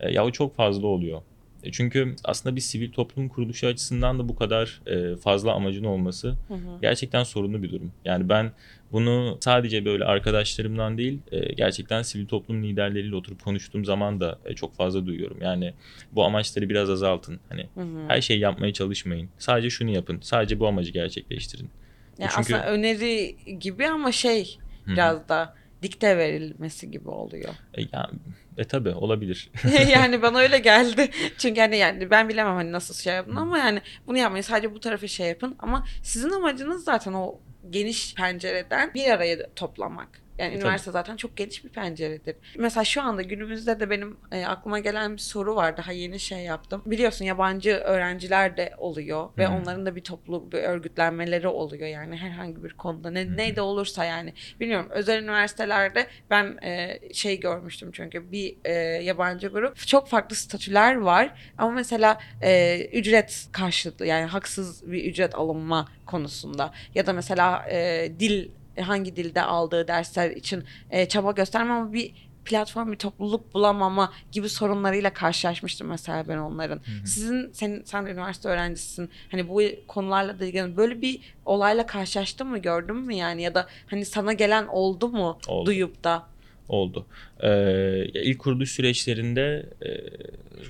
E, 0.00 0.12
ya 0.12 0.24
o 0.24 0.30
çok 0.30 0.56
fazla 0.56 0.86
oluyor. 0.86 1.22
E, 1.64 1.72
Çünkü 1.72 2.16
aslında 2.24 2.56
bir 2.56 2.60
sivil 2.60 2.92
toplum 2.92 3.28
kuruluşu 3.28 3.66
açısından 3.66 4.18
da 4.18 4.28
bu 4.28 4.36
kadar 4.36 4.80
e, 4.86 5.16
fazla 5.16 5.52
amacın 5.52 5.84
olması 5.84 6.28
Hı 6.48 6.54
hı. 6.54 6.78
gerçekten 6.82 7.24
sorunlu 7.24 7.62
bir 7.62 7.70
durum. 7.72 7.92
Yani 8.04 8.28
ben 8.28 8.52
bunu 8.92 9.38
sadece 9.40 9.84
böyle 9.84 10.04
arkadaşlarımdan 10.04 10.98
değil, 10.98 11.18
e, 11.32 11.52
gerçekten 11.54 12.02
sivil 12.02 12.26
toplum 12.26 12.62
liderleriyle 12.64 13.16
oturup 13.16 13.44
konuştuğum 13.44 13.84
zaman 13.84 14.20
da 14.20 14.38
çok 14.56 14.74
fazla 14.76 15.06
duyuyorum. 15.06 15.38
Yani 15.42 15.74
bu 16.12 16.24
amaçları 16.24 16.68
biraz 16.68 16.90
azaltın. 16.90 17.40
Hani 17.48 17.66
Hı 17.74 17.80
hı. 17.80 18.04
her 18.08 18.20
şeyi 18.20 18.40
yapmaya 18.40 18.72
çalışmayın. 18.72 19.28
Sadece 19.38 19.70
şunu 19.70 19.90
yapın. 19.90 20.18
Sadece 20.22 20.60
bu 20.60 20.66
amacı 20.68 20.92
gerçekleştirin. 20.92 21.70
Ya 22.18 22.28
Çünkü- 22.28 22.40
aslında 22.54 22.66
öneri 22.72 23.36
gibi 23.60 23.86
ama 23.86 24.12
şey 24.12 24.58
Hı 24.84 24.90
hı. 24.90 24.94
biraz 24.96 25.28
da 25.28 25.54
dikte 25.84 26.18
verilmesi 26.18 26.90
gibi 26.90 27.08
oluyor. 27.08 27.54
E, 27.74 27.82
ya, 27.82 28.10
e 28.58 28.64
tabi 28.64 28.90
olabilir. 28.90 29.50
yani 29.94 30.22
bana 30.22 30.38
öyle 30.38 30.58
geldi. 30.58 31.10
Çünkü 31.38 31.60
hani 31.60 31.76
yani 31.76 32.10
ben 32.10 32.28
bilemem 32.28 32.54
hani 32.54 32.72
nasıl 32.72 32.94
şey 32.94 33.14
yapın 33.14 33.36
ama 33.36 33.58
yani 33.58 33.82
bunu 34.06 34.18
yapmayın 34.18 34.42
sadece 34.42 34.74
bu 34.74 34.80
tarafı 34.80 35.08
şey 35.08 35.28
yapın 35.28 35.56
ama 35.58 35.86
sizin 36.02 36.30
amacınız 36.30 36.84
zaten 36.84 37.12
o 37.12 37.40
geniş 37.70 38.14
pencereden 38.14 38.94
bir 38.94 39.10
araya 39.10 39.54
toplamak. 39.54 40.23
Yani 40.38 40.54
E, 40.54 40.56
üniversite 40.56 40.90
zaten 40.90 41.16
çok 41.16 41.36
geniş 41.36 41.64
bir 41.64 41.68
penceredir. 41.68 42.36
Mesela 42.58 42.84
şu 42.84 43.02
anda 43.02 43.22
günümüzde 43.22 43.80
de 43.80 43.90
benim 43.90 44.16
e, 44.32 44.46
aklıma 44.46 44.78
gelen 44.78 45.12
bir 45.12 45.18
soru 45.18 45.56
var. 45.56 45.76
Daha 45.76 45.92
yeni 45.92 46.20
şey 46.20 46.38
yaptım. 46.38 46.82
Biliyorsun 46.86 47.24
yabancı 47.24 47.70
öğrenciler 47.70 48.56
de 48.56 48.74
oluyor 48.78 49.28
ve 49.38 49.48
onların 49.48 49.86
da 49.86 49.96
bir 49.96 50.04
toplu 50.04 50.52
bir 50.52 50.58
örgütlenmeleri 50.58 51.48
oluyor. 51.48 51.86
Yani 51.86 52.16
herhangi 52.16 52.64
bir 52.64 52.72
konuda 52.72 53.10
ne, 53.10 53.24
hı. 53.24 53.36
ne 53.36 53.56
de 53.56 53.60
olursa 53.60 54.04
yani. 54.04 54.34
Bilmiyorum 54.60 54.88
özel 54.90 55.22
üniversitelerde 55.22 56.06
ben 56.30 56.58
e, 56.62 57.00
şey 57.12 57.40
görmüştüm 57.40 57.90
çünkü 57.92 58.32
bir 58.32 58.56
e, 58.64 58.72
yabancı 59.02 59.48
grup 59.48 59.86
çok 59.86 60.08
farklı 60.08 60.36
statüler 60.36 60.94
var 60.96 61.52
ama 61.58 61.70
mesela 61.70 62.18
e, 62.42 62.80
ücret 62.92 63.48
karşılıklı 63.52 64.06
yani 64.06 64.24
haksız 64.24 64.92
bir 64.92 65.04
ücret 65.04 65.34
alınma 65.34 65.88
konusunda 66.06 66.72
ya 66.94 67.06
da 67.06 67.12
mesela 67.12 67.66
e, 67.70 68.12
dil 68.20 68.48
hangi 68.80 69.16
dilde 69.16 69.42
aldığı 69.42 69.88
dersler 69.88 70.30
için 70.30 70.64
e, 70.90 71.08
çaba 71.08 71.32
gösterme 71.32 71.72
ama 71.72 71.92
bir 71.92 72.12
platform 72.44 72.92
bir 72.92 72.96
topluluk 72.96 73.54
bulamama 73.54 74.12
gibi 74.32 74.48
sorunlarıyla 74.48 75.12
karşılaşmıştım 75.12 75.88
mesela 75.88 76.28
ben 76.28 76.38
onların. 76.38 76.76
hı. 76.76 77.06
Sizin 77.06 77.52
sen 77.52 77.82
sen 77.84 78.06
üniversite 78.06 78.48
öğrencisisin. 78.48 79.10
Hani 79.30 79.48
bu 79.48 79.62
konularla 79.88 80.40
da 80.40 80.44
ilgilenen 80.44 80.76
böyle 80.76 81.02
bir 81.02 81.20
olayla 81.44 81.86
karşılaştın 81.86 82.46
mı 82.46 82.58
gördün 82.58 82.96
mü 82.96 83.14
yani 83.14 83.42
ya 83.42 83.54
da 83.54 83.66
hani 83.86 84.04
sana 84.04 84.32
gelen 84.32 84.66
oldu 84.66 85.08
mu 85.08 85.38
Oldu. 85.48 85.66
duyup 85.66 86.04
da? 86.04 86.26
Oldu. 86.68 87.06
Ee, 87.42 88.04
ilk 88.04 88.38
kuruluş 88.38 88.70
süreçlerinde 88.70 89.66
e, 89.82 89.90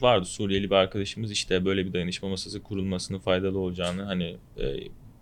vardı 0.01 0.25
Suriyeli 0.25 0.71
bir 0.71 0.75
arkadaşımız 0.75 1.31
işte 1.31 1.65
böyle 1.65 1.87
bir 1.87 1.93
dayanışma 1.93 2.29
masası 2.29 2.63
kurulmasının 2.63 3.19
faydalı 3.19 3.59
olacağını 3.59 4.03
hani 4.03 4.37
e, 4.59 4.65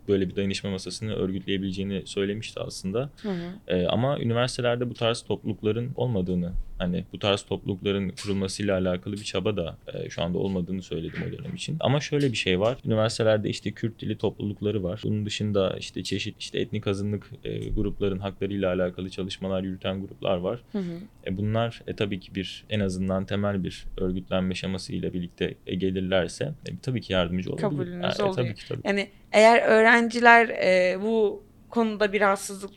böyle 0.08 0.28
bir 0.28 0.36
dayanışma 0.36 0.70
masasını 0.70 1.14
örgütleyebileceğini 1.14 2.02
söylemişti 2.06 2.60
aslında. 2.60 3.10
Hı 3.22 3.28
hı. 3.28 3.52
Ee, 3.68 3.86
ama 3.86 4.18
üniversitelerde 4.18 4.90
bu 4.90 4.94
tarz 4.94 5.22
toplulukların 5.22 5.92
olmadığını, 5.94 6.52
hani 6.82 7.04
bu 7.12 7.18
tarz 7.18 7.42
toplulukların 7.42 8.12
kurulmasıyla 8.22 8.78
alakalı 8.78 9.14
bir 9.14 9.24
çaba 9.24 9.56
da 9.56 9.76
e, 9.94 10.10
şu 10.10 10.22
anda 10.22 10.38
olmadığını 10.38 10.82
söyledim 10.82 11.22
o 11.28 11.38
dönem 11.38 11.54
için. 11.54 11.76
Ama 11.80 12.00
şöyle 12.00 12.32
bir 12.32 12.36
şey 12.36 12.60
var. 12.60 12.78
Üniversitelerde 12.84 13.48
işte 13.48 13.72
Kürt 13.72 14.00
dili 14.00 14.18
toplulukları 14.18 14.82
var. 14.82 15.00
Bunun 15.04 15.26
dışında 15.26 15.76
işte 15.78 16.02
çeşit 16.02 16.36
işte 16.40 16.60
etnik 16.60 16.86
azınlık 16.86 17.30
e, 17.44 17.68
grupların 17.68 18.18
haklarıyla 18.18 18.72
alakalı 18.72 19.10
çalışmalar 19.10 19.62
yürüten 19.62 20.00
gruplar 20.00 20.36
var. 20.36 20.60
Hı 20.72 20.78
hı. 20.78 20.92
E 21.26 21.36
bunlar 21.36 21.82
e, 21.86 21.96
tabii 21.96 22.20
ki 22.20 22.34
bir 22.34 22.64
en 22.70 22.80
azından 22.80 23.24
temel 23.24 23.64
bir 23.64 23.84
örgütlenme 23.96 24.54
şemasıyla 24.54 25.12
birlikte 25.12 25.54
e, 25.66 25.74
gelirlerse 25.74 26.44
e, 26.44 26.70
tabii 26.82 27.00
ki 27.00 27.12
yardımcı 27.12 27.50
olabilir. 27.50 27.62
Kabulünüz 27.70 28.20
E, 28.20 28.22
oluyor. 28.22 28.36
Tabii 28.36 28.54
ki 28.54 28.68
tabii. 28.68 28.80
Yani 28.84 29.08
eğer 29.32 29.62
öğrenciler 29.62 30.48
e, 30.48 30.98
bu 31.02 31.42
konuda 31.70 32.12
bir 32.12 32.20
rahatsızlık 32.20 32.70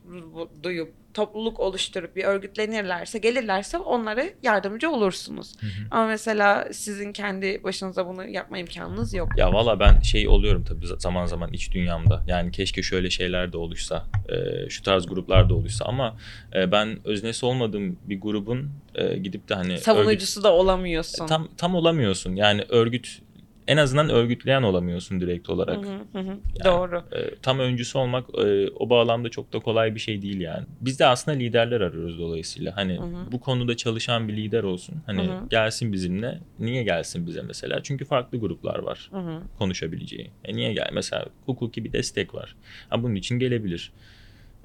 duyup 0.63 0.93
topluluk 1.15 1.59
oluşturup 1.59 2.15
bir 2.15 2.23
örgütlenirlerse, 2.23 3.19
gelirlerse 3.19 3.77
onlara 3.77 4.23
yardımcı 4.43 4.89
olursunuz. 4.89 5.53
Hı 5.59 5.65
hı. 5.65 5.69
Ama 5.91 6.07
mesela 6.07 6.67
sizin 6.71 7.13
kendi 7.13 7.63
başınıza 7.63 8.07
bunu 8.07 8.27
yapma 8.27 8.57
imkanınız 8.57 9.13
yok. 9.13 9.29
Ya 9.37 9.53
valla 9.53 9.79
ben 9.79 10.01
şey 10.01 10.27
oluyorum 10.27 10.63
tabii 10.63 10.85
zaman 10.99 11.25
zaman 11.25 11.53
iç 11.53 11.71
dünyamda. 11.71 12.23
Yani 12.27 12.51
keşke 12.51 12.83
şöyle 12.83 13.09
şeyler 13.09 13.53
de 13.53 13.57
oluşsa, 13.57 14.05
e, 14.29 14.69
şu 14.69 14.83
tarz 14.83 15.05
gruplar 15.07 15.49
da 15.49 15.53
oluşsa 15.55 15.85
ama 15.85 16.17
e, 16.55 16.71
ben 16.71 16.99
öznesi 17.05 17.45
olmadığım 17.45 17.97
bir 18.05 18.21
grubun 18.21 18.71
e, 18.95 19.17
gidip 19.17 19.49
de 19.49 19.55
hani 19.55 19.71
örgüt, 19.71 19.83
Savunucusu 19.83 20.43
da 20.43 20.53
olamıyorsun. 20.53 21.27
tam 21.27 21.47
tam 21.57 21.75
olamıyorsun. 21.75 22.35
Yani 22.35 22.65
örgüt 22.69 23.19
en 23.67 23.77
azından 23.77 24.09
örgütleyen 24.09 24.63
olamıyorsun 24.63 25.21
direkt 25.21 25.49
olarak. 25.49 25.85
hı, 25.85 26.19
hı 26.19 26.19
hı. 26.19 26.37
Doğru. 26.65 27.03
E, 27.11 27.35
tam 27.41 27.59
öncüsü 27.59 27.97
olmak 27.97 28.25
e, 28.45 28.69
o 28.69 28.89
bağlamda 28.89 29.29
çok 29.29 29.53
da 29.53 29.59
kolay 29.59 29.95
bir 29.95 29.99
şey 29.99 30.21
değil 30.21 30.39
yani. 30.41 30.65
Biz 30.81 30.99
de 30.99 31.05
aslında 31.05 31.37
liderler 31.37 31.81
arıyoruz 31.81 32.19
dolayısıyla. 32.19 32.77
Hani 32.77 32.97
Hı 32.97 33.03
hı. 33.03 33.31
bu 33.31 33.39
konuda 33.39 33.77
çalışan 33.77 34.27
bir 34.27 34.35
lider 34.37 34.63
olsun. 34.63 34.95
Hani 35.05 35.27
Hı 35.27 35.31
hı. 35.31 35.49
gelsin 35.49 35.93
bizimle. 35.93 36.39
Niye 36.59 36.83
gelsin 36.83 37.27
bize 37.27 37.41
mesela? 37.41 37.83
Çünkü 37.83 38.05
farklı 38.05 38.37
gruplar 38.39 38.79
var 38.79 39.09
Hı 39.11 39.17
hı. 39.19 39.41
konuşabileceği. 39.57 40.31
E 40.45 40.55
niye 40.55 40.73
gel? 40.73 40.89
Mesela 40.93 41.25
hukuki 41.45 41.83
bir 41.85 41.93
destek 41.93 42.33
var. 42.35 42.55
Ha, 42.89 43.03
bunun 43.03 43.15
için 43.15 43.39
gelebilir. 43.39 43.91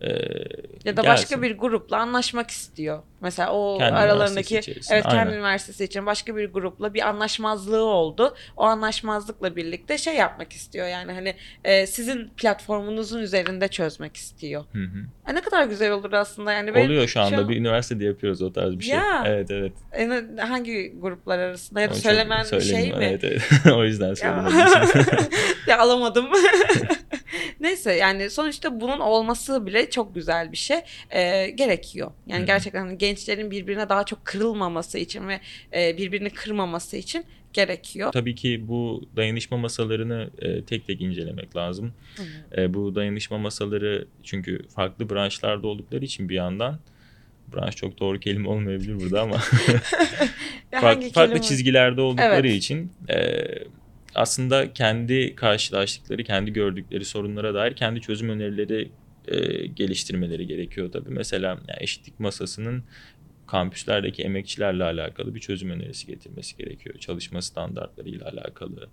Ee, 0.02 0.08
Ya 0.84 0.96
da 0.96 1.02
gelsin. 1.02 1.04
başka 1.06 1.42
bir 1.42 1.58
grupla 1.58 1.96
anlaşmak 1.96 2.50
istiyor. 2.50 3.02
Mesela 3.20 3.52
o 3.52 3.78
Kendi 3.78 3.92
aralarındaki 3.96 4.56
evet 4.90 5.04
kendi 5.04 5.06
aynen. 5.08 5.32
üniversitesi 5.32 5.84
için 5.84 6.06
başka 6.06 6.36
bir 6.36 6.52
grupla 6.52 6.94
bir 6.94 7.08
anlaşmazlığı 7.08 7.82
oldu. 7.84 8.34
O 8.56 8.62
anlaşmazlıkla 8.64 9.56
birlikte 9.56 9.98
şey 9.98 10.14
yapmak 10.16 10.52
istiyor. 10.52 10.86
Yani 10.88 11.12
hani 11.12 11.34
e, 11.64 11.86
sizin 11.86 12.28
platformunuzun 12.36 13.20
üzerinde 13.20 13.68
çözmek 13.68 14.16
istiyor. 14.16 14.64
Hı 14.72 14.78
hı. 14.78 15.30
E, 15.30 15.34
ne 15.34 15.40
kadar 15.40 15.64
güzel 15.64 15.92
olur 15.92 16.12
aslında. 16.12 16.52
Yani 16.52 16.74
benim 16.74 16.86
Oluyor 16.86 17.06
şu 17.06 17.20
anda 17.20 17.36
an- 17.36 17.48
bir 17.48 17.56
üniversitede 17.56 18.04
yapıyoruz 18.04 18.42
o 18.42 18.52
tarz 18.52 18.78
bir 18.78 18.84
şey. 18.84 18.94
Ya. 18.94 19.22
Evet 19.26 19.50
evet. 19.50 19.72
en- 19.92 20.36
hangi 20.36 20.94
gruplar 21.00 21.38
arasında 21.38 21.80
ya 21.80 21.90
da 21.90 21.94
söylemen 21.94 22.42
şey 22.44 22.88
mi? 22.92 22.98
Evet 23.00 23.24
evet. 23.24 23.42
o 23.74 23.84
yüzden 23.84 24.08
Ya. 24.08 24.16
söylemedim. 24.16 24.58
ya 25.66 25.78
alamadım. 25.78 26.26
Neyse 27.60 27.92
yani 27.92 28.30
sonuçta 28.30 28.80
bunun 28.80 29.00
olması 29.00 29.66
bile 29.66 29.90
çok 29.90 30.14
güzel 30.14 30.52
bir 30.52 30.56
şey. 30.56 30.78
Ee, 31.10 31.50
gerekiyor. 31.50 32.10
Yani 32.26 32.38
Hı 32.38 32.42
hı. 32.42 32.46
gerçekten 32.46 32.80
hani 32.80 32.98
gençlerin 32.98 33.50
birbirine 33.50 33.88
daha 33.88 34.04
çok 34.04 34.24
kırılmaması 34.24 34.98
için 34.98 35.28
ve 35.28 35.40
e, 35.74 35.96
birbirini 35.98 36.30
kırmaması 36.30 36.96
için 36.96 37.24
gerekiyor. 37.52 38.12
Tabii 38.12 38.34
ki 38.34 38.68
bu 38.68 39.04
dayanışma 39.16 39.56
masalarını 39.56 40.30
e, 40.38 40.64
tek 40.64 40.86
tek 40.86 41.00
incelemek 41.00 41.56
lazım. 41.56 41.92
Hı 42.16 42.22
E, 42.60 42.74
bu 42.74 42.94
dayanışma 42.94 43.38
masaları 43.38 44.06
çünkü 44.22 44.68
farklı 44.68 45.10
branşlarda 45.10 45.66
oldukları 45.66 46.04
için 46.04 46.28
bir 46.28 46.34
yandan 46.34 46.78
branş 47.54 47.76
çok 47.76 48.00
doğru 48.00 48.20
kelime 48.20 48.48
olmayabilir 48.48 49.00
burada 49.00 49.22
ama 49.22 49.36
farklı, 50.80 51.10
farklı 51.10 51.40
çizgilerde 51.40 52.00
oldukları 52.00 52.48
Evet. 52.48 52.56
için 52.56 52.92
e, 53.08 53.46
aslında 54.14 54.72
kendi 54.72 55.34
karşılaştıkları, 55.34 56.24
kendi 56.24 56.52
gördükleri 56.52 57.04
sorunlara 57.04 57.54
dair 57.54 57.76
kendi 57.76 58.00
çözüm 58.00 58.28
önerileri 58.28 58.90
e, 59.28 59.66
geliştirmeleri 59.66 60.46
gerekiyor 60.46 60.92
tabii. 60.92 61.10
Mesela 61.10 61.48
yani 61.48 61.78
eşitlik 61.80 62.20
masasının 62.20 62.84
kampüslerdeki 63.46 64.22
emekçilerle 64.22 64.84
alakalı 64.84 65.34
bir 65.34 65.40
çözüm 65.40 65.70
önerisi 65.70 66.06
getirmesi 66.06 66.56
gerekiyor. 66.56 66.98
Çalışma 66.98 67.42
standartlarıyla 67.42 68.26
alakalı. 68.28 68.88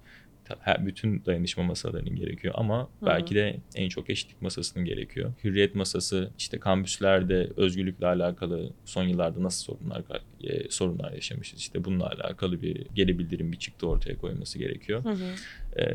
Her- 0.59 0.85
Bütün 0.85 1.25
dayanışma 1.25 1.63
masalarının 1.63 2.15
gerekiyor 2.15 2.53
ama 2.57 2.83
Hı. 2.83 3.05
belki 3.05 3.35
de 3.35 3.57
en 3.75 3.89
çok 3.89 4.09
eşitlik 4.09 4.41
masasının 4.41 4.85
gerekiyor. 4.85 5.33
Hürriyet 5.43 5.75
masası 5.75 6.31
işte 6.37 6.59
kampüslerde 6.59 7.49
özgürlükle 7.57 8.07
alakalı 8.07 8.69
son 8.85 9.03
yıllarda 9.03 9.43
nasıl 9.43 9.63
sorunlar 9.65 10.03
e, 10.43 10.69
sorunlar 10.69 11.11
yaşamışız. 11.11 11.59
İşte 11.59 11.83
bununla 11.83 12.09
alakalı 12.09 12.61
bir 12.61 12.85
geri 12.95 13.19
bildirim 13.19 13.51
bir 13.51 13.57
çıktı 13.57 13.87
ortaya 13.87 14.17
koyması 14.17 14.59
gerekiyor. 14.59 15.03
Hı 15.03 15.09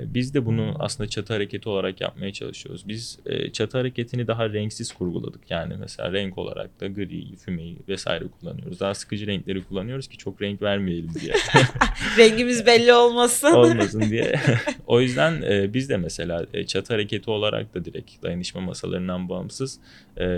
Biz 0.06 0.34
de 0.34 0.46
bunu 0.46 0.74
aslında 0.78 1.10
çatı 1.10 1.32
hareketi 1.32 1.68
olarak 1.68 2.00
yapmaya 2.00 2.32
çalışıyoruz. 2.32 2.88
Biz 2.88 3.18
e, 3.26 3.52
çatı 3.52 3.78
hareketini 3.78 4.26
daha 4.26 4.50
renksiz 4.50 4.92
kurguladık. 4.92 5.50
Yani 5.50 5.74
mesela 5.80 6.12
renk 6.12 6.38
olarak 6.38 6.80
da 6.80 6.86
gri, 6.86 7.36
fümeyi 7.36 7.78
vesaire 7.88 8.24
kullanıyoruz. 8.40 8.80
Daha 8.80 8.94
sıkıcı 8.94 9.26
renkleri 9.26 9.64
kullanıyoruz 9.64 10.08
ki 10.08 10.18
çok 10.18 10.42
renk 10.42 10.62
vermeyelim 10.62 11.10
diye. 11.20 11.34
Rengimiz 12.18 12.66
belli 12.66 12.92
olmasın. 12.92 13.52
Olmasın 13.52 14.10
diye. 14.10 14.40
o 14.86 15.00
yüzden 15.00 15.42
e, 15.42 15.74
biz 15.74 15.88
de 15.88 15.96
mesela 15.96 16.46
e, 16.54 16.66
çatı 16.66 16.92
hareketi 16.92 17.30
olarak 17.30 17.74
da 17.74 17.84
direkt 17.84 18.22
dayanışma 18.22 18.60
masalarından 18.60 19.28
bağımsız 19.28 19.80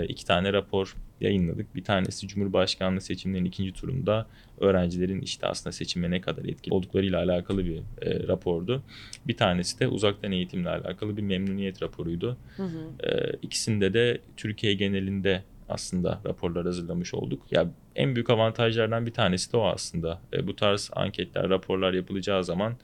iki 0.07 0.25
tane 0.25 0.53
rapor 0.53 0.95
yayınladık. 1.21 1.75
Bir 1.75 1.83
tanesi 1.83 2.27
Cumhurbaşkanlığı 2.27 3.01
seçimlerinin 3.01 3.49
ikinci 3.49 3.73
turunda 3.73 4.27
öğrencilerin 4.59 5.21
işte 5.21 5.47
aslında 5.47 5.71
seçime 5.71 6.11
ne 6.11 6.21
kadar 6.21 6.45
etkili 6.45 6.73
olduklarıyla 6.73 7.23
alakalı 7.23 7.65
bir 7.65 7.77
e, 8.01 8.27
rapordu. 8.27 8.83
Bir 9.27 9.37
tanesi 9.37 9.79
de 9.79 9.87
uzaktan 9.87 10.31
eğitimle 10.31 10.69
alakalı 10.69 11.17
bir 11.17 11.21
memnuniyet 11.21 11.81
raporuydu. 11.81 12.37
Hı 12.57 12.63
hı. 12.63 13.07
E, 13.09 13.31
ikisinde 13.41 13.93
de 13.93 14.21
Türkiye 14.37 14.73
genelinde 14.73 15.43
aslında 15.69 16.21
raporlar 16.25 16.65
hazırlamış 16.65 17.13
olduk. 17.13 17.41
Ya 17.51 17.67
en 17.95 18.15
büyük 18.15 18.29
avantajlardan 18.29 19.05
bir 19.05 19.13
tanesi 19.13 19.53
de 19.53 19.57
o 19.57 19.65
aslında. 19.65 20.21
E, 20.33 20.47
bu 20.47 20.55
tarz 20.55 20.91
anketler, 20.93 21.49
raporlar 21.49 21.93
yapılacağı 21.93 22.43
zaman 22.43 22.75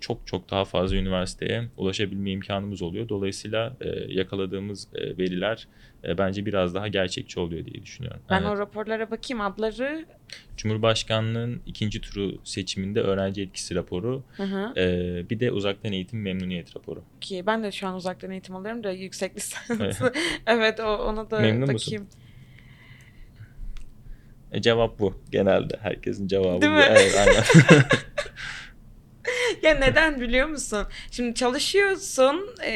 çok 0.00 0.26
çok 0.26 0.50
daha 0.50 0.64
fazla 0.64 0.96
üniversiteye 0.96 1.64
ulaşabilme 1.76 2.30
imkanımız 2.30 2.82
oluyor. 2.82 3.08
Dolayısıyla 3.08 3.76
e, 3.80 3.88
yakaladığımız 4.12 4.88
e, 4.94 5.18
veriler 5.18 5.68
e, 6.04 6.18
bence 6.18 6.46
biraz 6.46 6.74
daha 6.74 6.88
gerçekçi 6.88 7.40
oluyor 7.40 7.64
diye 7.64 7.82
düşünüyorum. 7.82 8.20
Ben 8.30 8.40
Evet. 8.42 8.50
o 8.50 8.58
raporlara 8.58 9.10
bakayım 9.10 9.40
adları. 9.40 10.04
Cumhurbaşkanlığının 10.56 11.60
ikinci 11.66 12.00
turu 12.00 12.34
seçiminde 12.44 13.00
öğrenci 13.00 13.42
etkisi 13.42 13.74
raporu, 13.74 14.22
Hı 14.36 14.42
hı. 14.42 14.80
e, 14.80 15.30
bir 15.30 15.40
de 15.40 15.52
uzaktan 15.52 15.92
eğitim 15.92 16.22
memnuniyet 16.22 16.76
raporu. 16.76 17.02
Ki 17.20 17.42
ben 17.46 17.62
de 17.62 17.72
şu 17.72 17.86
an 17.88 17.94
uzaktan 17.94 18.30
eğitim 18.30 18.56
alıyorum 18.56 18.84
da 18.84 18.90
yüksek 18.92 19.36
lisans. 19.36 19.80
Evet. 19.80 20.00
evet 20.46 20.80
o, 20.80 20.96
ona 20.96 21.30
da 21.30 21.40
Memnun 21.40 21.60
bakayım. 21.62 21.72
musun? 22.02 22.08
E, 24.52 24.62
cevap 24.62 24.98
bu 24.98 25.14
genelde. 25.32 25.76
Herkesin 25.82 26.28
cevabı 26.28 26.60
Değil 26.60 26.72
bu. 26.72 26.76
mi? 26.76 26.84
Evet, 26.88 27.14
aynen. 27.18 27.42
Ya 29.68 29.74
neden 29.74 30.20
biliyor 30.20 30.48
musun? 30.48 30.86
Şimdi 31.10 31.34
çalışıyorsun, 31.34 32.46
e, 32.64 32.70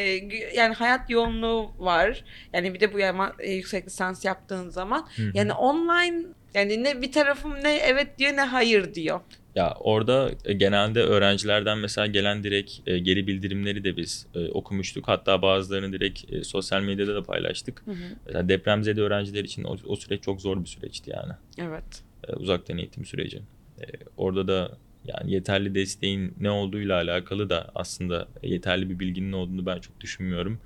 yani 0.57 0.74
hayat 0.74 1.11
yoğunluğu 1.11 1.72
var. 1.78 2.24
Yani 2.52 2.74
bir 2.74 2.81
de 2.81 2.92
bu 2.92 2.98
yama, 2.98 3.33
e, 3.38 3.52
yüksek 3.52 3.87
lisans 3.87 4.24
yaptığın 4.24 4.68
zaman. 4.68 5.09
Hı 5.16 5.22
hı. 5.22 5.31
Yani 5.35 5.52
online, 5.52 6.22
yani 6.55 6.85
ne 6.85 7.02
bir 7.02 7.12
tarafım 7.12 7.55
ne 7.55 7.76
evet 7.76 8.18
diyor 8.18 8.37
ne 8.37 8.40
hayır 8.40 8.94
diyor. 8.94 9.20
Ya 9.55 9.74
orada 9.81 10.31
e, 10.44 10.52
genelde 10.52 11.02
öğrencilerden 11.02 11.78
mesela 11.78 12.07
gelen 12.07 12.44
direkt 12.44 12.72
e, 12.87 12.98
geri 12.98 13.26
bildirimleri 13.26 13.85
de 13.85 13.96
biz 13.96 14.26
e, 14.35 14.48
okumuştuk. 14.48 15.09
Hatta 15.09 15.42
bazılarını 15.42 15.92
direkt 15.92 16.33
e, 16.33 16.44
sosyal 16.44 16.83
medyada 16.83 17.14
da 17.14 17.22
paylaştık. 17.22 17.83
Hı 17.87 17.90
hı. 17.90 18.05
Mesela 18.26 18.48
depremzede 18.48 19.00
öğrenciler 19.02 19.44
için 19.44 19.64
o, 19.64 19.76
o 19.87 19.96
süreç 19.96 20.22
çok 20.22 20.40
zor 20.40 20.61
bir 20.61 20.68
süreçti 20.68 21.11
yani. 21.11 21.33
Evet. 21.59 22.02
E, 22.28 22.33
uzaktan 22.33 22.78
eğitim 22.78 23.05
süreci. 23.05 23.42
E, 23.81 23.85
orada 24.16 24.48
da 24.48 24.78
yani 25.05 25.33
yeterli 25.33 25.75
desteğin 25.75 26.35
ne 26.41 26.51
olduğuyla 26.51 26.97
alakalı 26.97 27.51
da 27.51 27.71
aslında 27.75 28.29
yeterli 28.43 28.91
bir 28.91 28.99
bilginin 28.99 29.33
olduğunu 29.33 29.67
ben 29.67 29.79
çok 29.79 30.01
düşünmüyorum. 30.01 30.61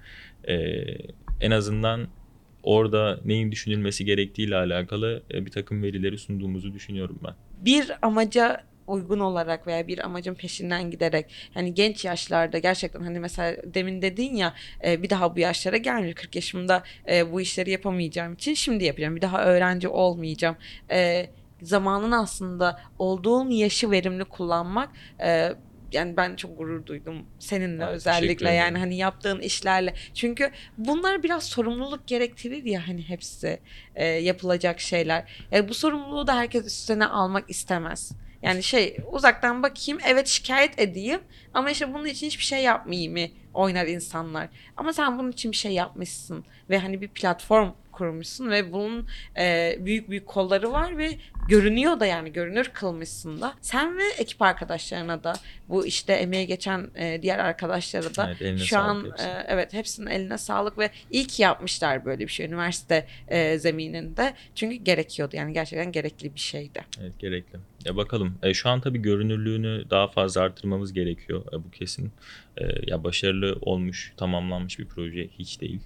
E, 0.48 0.56
en 1.40 1.50
azından 1.50 2.08
orada 2.62 3.20
neyin 3.24 3.52
düşünülmesi 3.52 4.04
gerektiğiyle 4.04 4.56
alakalı 4.56 5.22
e, 5.34 5.46
bir 5.46 5.50
takım 5.50 5.82
verileri 5.82 6.18
sunduğumuzu 6.18 6.74
düşünüyorum 6.74 7.18
ben. 7.24 7.34
bir 7.64 7.90
amaca 8.02 8.64
uygun 8.86 9.20
olarak 9.20 9.66
veya 9.66 9.86
bir 9.86 10.04
amacın 10.04 10.34
peşinden 10.34 10.90
giderek 10.90 11.26
yani 11.54 11.74
genç 11.74 12.04
yaşlarda 12.04 12.58
gerçekten 12.58 13.00
hani 13.00 13.20
mesela 13.20 13.56
demin 13.74 14.02
dedin 14.02 14.36
ya 14.36 14.54
e, 14.86 15.02
bir 15.02 15.10
daha 15.10 15.36
bu 15.36 15.40
yaşlara 15.40 15.76
gelmiyor 15.76 16.14
40 16.14 16.36
yaşımda 16.36 16.82
e, 17.08 17.32
bu 17.32 17.40
işleri 17.40 17.70
yapamayacağım 17.70 18.34
için 18.34 18.54
şimdi 18.54 18.84
yapacağım 18.84 19.16
bir 19.16 19.22
daha 19.22 19.44
öğrenci 19.44 19.88
olmayacağım 19.88 20.56
zamanın 21.62 22.12
aslında 22.12 22.80
olduğun 22.98 23.50
yaşı 23.50 23.90
verimli 23.90 24.24
kullanmak 24.24 24.90
e, 25.20 25.52
yani 25.92 26.16
ben 26.16 26.36
çok 26.36 26.58
gurur 26.58 26.86
duydum 26.86 27.26
seninle 27.38 27.84
Aa, 27.84 27.90
özellikle 27.90 28.50
yani 28.50 28.78
hani 28.78 28.96
yaptığın 28.96 29.40
işlerle 29.40 29.94
çünkü 30.14 30.50
bunlar 30.78 31.22
biraz 31.22 31.44
sorumluluk 31.44 32.06
gerektirir 32.06 32.64
ya 32.64 32.88
hani 32.88 33.08
hepsi 33.08 33.60
e, 33.94 34.06
yapılacak 34.06 34.80
şeyler 34.80 35.46
yani 35.50 35.68
bu 35.68 35.74
sorumluluğu 35.74 36.26
da 36.26 36.36
herkes 36.36 36.66
üstüne 36.66 37.06
almak 37.06 37.50
istemez. 37.50 38.12
Yani 38.42 38.62
şey 38.62 38.96
uzaktan 39.12 39.62
bakayım 39.62 40.00
evet 40.06 40.26
şikayet 40.26 40.80
edeyim 40.80 41.20
ama 41.54 41.70
işte 41.70 41.94
bunun 41.94 42.04
için 42.04 42.26
hiçbir 42.26 42.44
şey 42.44 42.62
yapmayayım 42.62 43.12
mı 43.12 43.28
oynar 43.54 43.86
insanlar. 43.86 44.48
Ama 44.76 44.92
sen 44.92 45.18
bunun 45.18 45.32
için 45.32 45.52
bir 45.52 45.56
şey 45.56 45.72
yapmışsın 45.72 46.44
ve 46.70 46.78
hani 46.78 47.00
bir 47.00 47.08
platform 47.08 47.70
kurmuşsun 47.96 48.50
ve 48.50 48.72
bunun 48.72 49.06
e, 49.38 49.76
büyük 49.80 50.10
büyük 50.10 50.26
kolları 50.26 50.72
var 50.72 50.98
ve 50.98 51.10
görünüyor 51.48 52.00
da 52.00 52.06
yani 52.06 52.32
görünür 52.32 52.64
kılmışsın 52.64 53.40
da. 53.40 53.54
Sen 53.60 53.98
ve 53.98 54.02
ekip 54.18 54.42
arkadaşlarına 54.42 55.24
da 55.24 55.32
bu 55.68 55.86
işte 55.86 56.12
emeği 56.12 56.46
geçen 56.46 56.90
e, 56.94 57.22
diğer 57.22 57.38
arkadaşlara 57.38 58.14
da 58.14 58.34
Evet, 58.40 58.60
şu 58.60 58.78
an 58.78 59.04
hepsine. 59.04 59.28
e, 59.28 59.44
evet 59.48 59.72
hepsinin 59.72 60.06
eline 60.06 60.38
sağlık 60.38 60.78
ve 60.78 60.90
iyi 61.10 61.26
ki 61.26 61.42
yapmışlar 61.42 62.04
böyle 62.04 62.20
bir 62.26 62.32
şey 62.32 62.46
üniversite 62.46 63.06
e, 63.28 63.58
zemininde. 63.58 64.34
Çünkü 64.54 64.76
gerekiyordu 64.76 65.36
yani 65.36 65.52
gerçekten 65.52 65.92
gerekli 65.92 66.34
bir 66.34 66.40
şeydi. 66.40 66.84
Evet 67.00 67.18
gerekli. 67.18 67.58
Ya 67.84 67.96
bakalım. 67.96 68.38
E, 68.42 68.54
şu 68.54 68.68
an 68.68 68.80
tabii 68.80 69.02
görünürlüğünü 69.02 69.84
daha 69.90 70.08
fazla 70.08 70.40
arttırmamız 70.40 70.92
gerekiyor. 70.92 71.44
E, 71.52 71.64
bu 71.64 71.70
kesin. 71.70 72.12
E, 72.56 72.64
ya 72.86 73.04
başarılı 73.04 73.58
olmuş, 73.60 74.12
tamamlanmış 74.16 74.78
bir 74.78 74.86
proje 74.86 75.28
hiç 75.38 75.60
değil. 75.60 75.80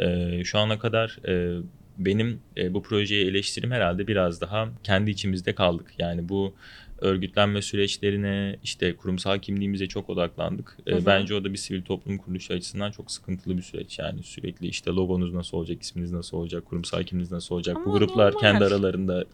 E, 0.00 0.44
şu 0.44 0.58
ana 0.58 0.78
kadar 0.78 1.18
e, 1.28 1.62
benim 1.98 2.40
e, 2.56 2.74
bu 2.74 2.82
projeye 2.82 3.26
eleştirim 3.26 3.70
herhalde 3.70 4.06
biraz 4.06 4.40
daha 4.40 4.68
kendi 4.82 5.10
içimizde 5.10 5.54
kaldık. 5.54 5.86
Yani 5.98 6.28
bu 6.28 6.54
örgütlenme 7.02 7.62
süreçlerine, 7.62 8.56
işte 8.62 8.96
kurumsal 8.96 9.38
kimliğimize 9.38 9.86
çok 9.86 10.10
odaklandık. 10.10 10.76
E, 10.86 10.92
Hı 10.92 10.96
hı. 10.96 11.06
bence 11.06 11.34
o 11.34 11.44
da 11.44 11.52
bir 11.52 11.58
sivil 11.58 11.82
toplum 11.82 12.18
kuruluşu 12.18 12.54
açısından 12.54 12.90
çok 12.90 13.10
sıkıntılı 13.10 13.56
bir 13.56 13.62
süreç. 13.62 13.98
Yani 13.98 14.22
sürekli 14.22 14.66
işte 14.66 14.90
logonuz 14.90 15.34
nasıl 15.34 15.56
olacak, 15.56 15.82
isminiz 15.82 16.12
nasıl 16.12 16.36
olacak, 16.36 16.64
kurumsal 16.66 17.02
kimliğiniz 17.02 17.32
nasıl 17.32 17.54
olacak. 17.54 17.76
bu 17.84 17.90
Ama 17.90 17.98
gruplar 17.98 18.26
normal. 18.26 18.40
kendi 18.40 18.64
aralarında 18.64 19.24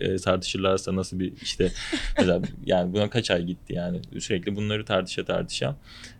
e, 0.00 0.16
tartışırlarsa 0.16 0.96
nasıl 0.96 1.18
bir 1.18 1.32
işte 1.42 1.72
mesela 2.18 2.42
yani 2.64 2.92
buna 2.92 3.10
kaç 3.10 3.30
ay 3.30 3.44
gitti 3.44 3.74
yani 3.74 4.00
sürekli 4.20 4.56
bunları 4.56 4.84
tartışa 4.84 5.24
tartışa 5.24 5.76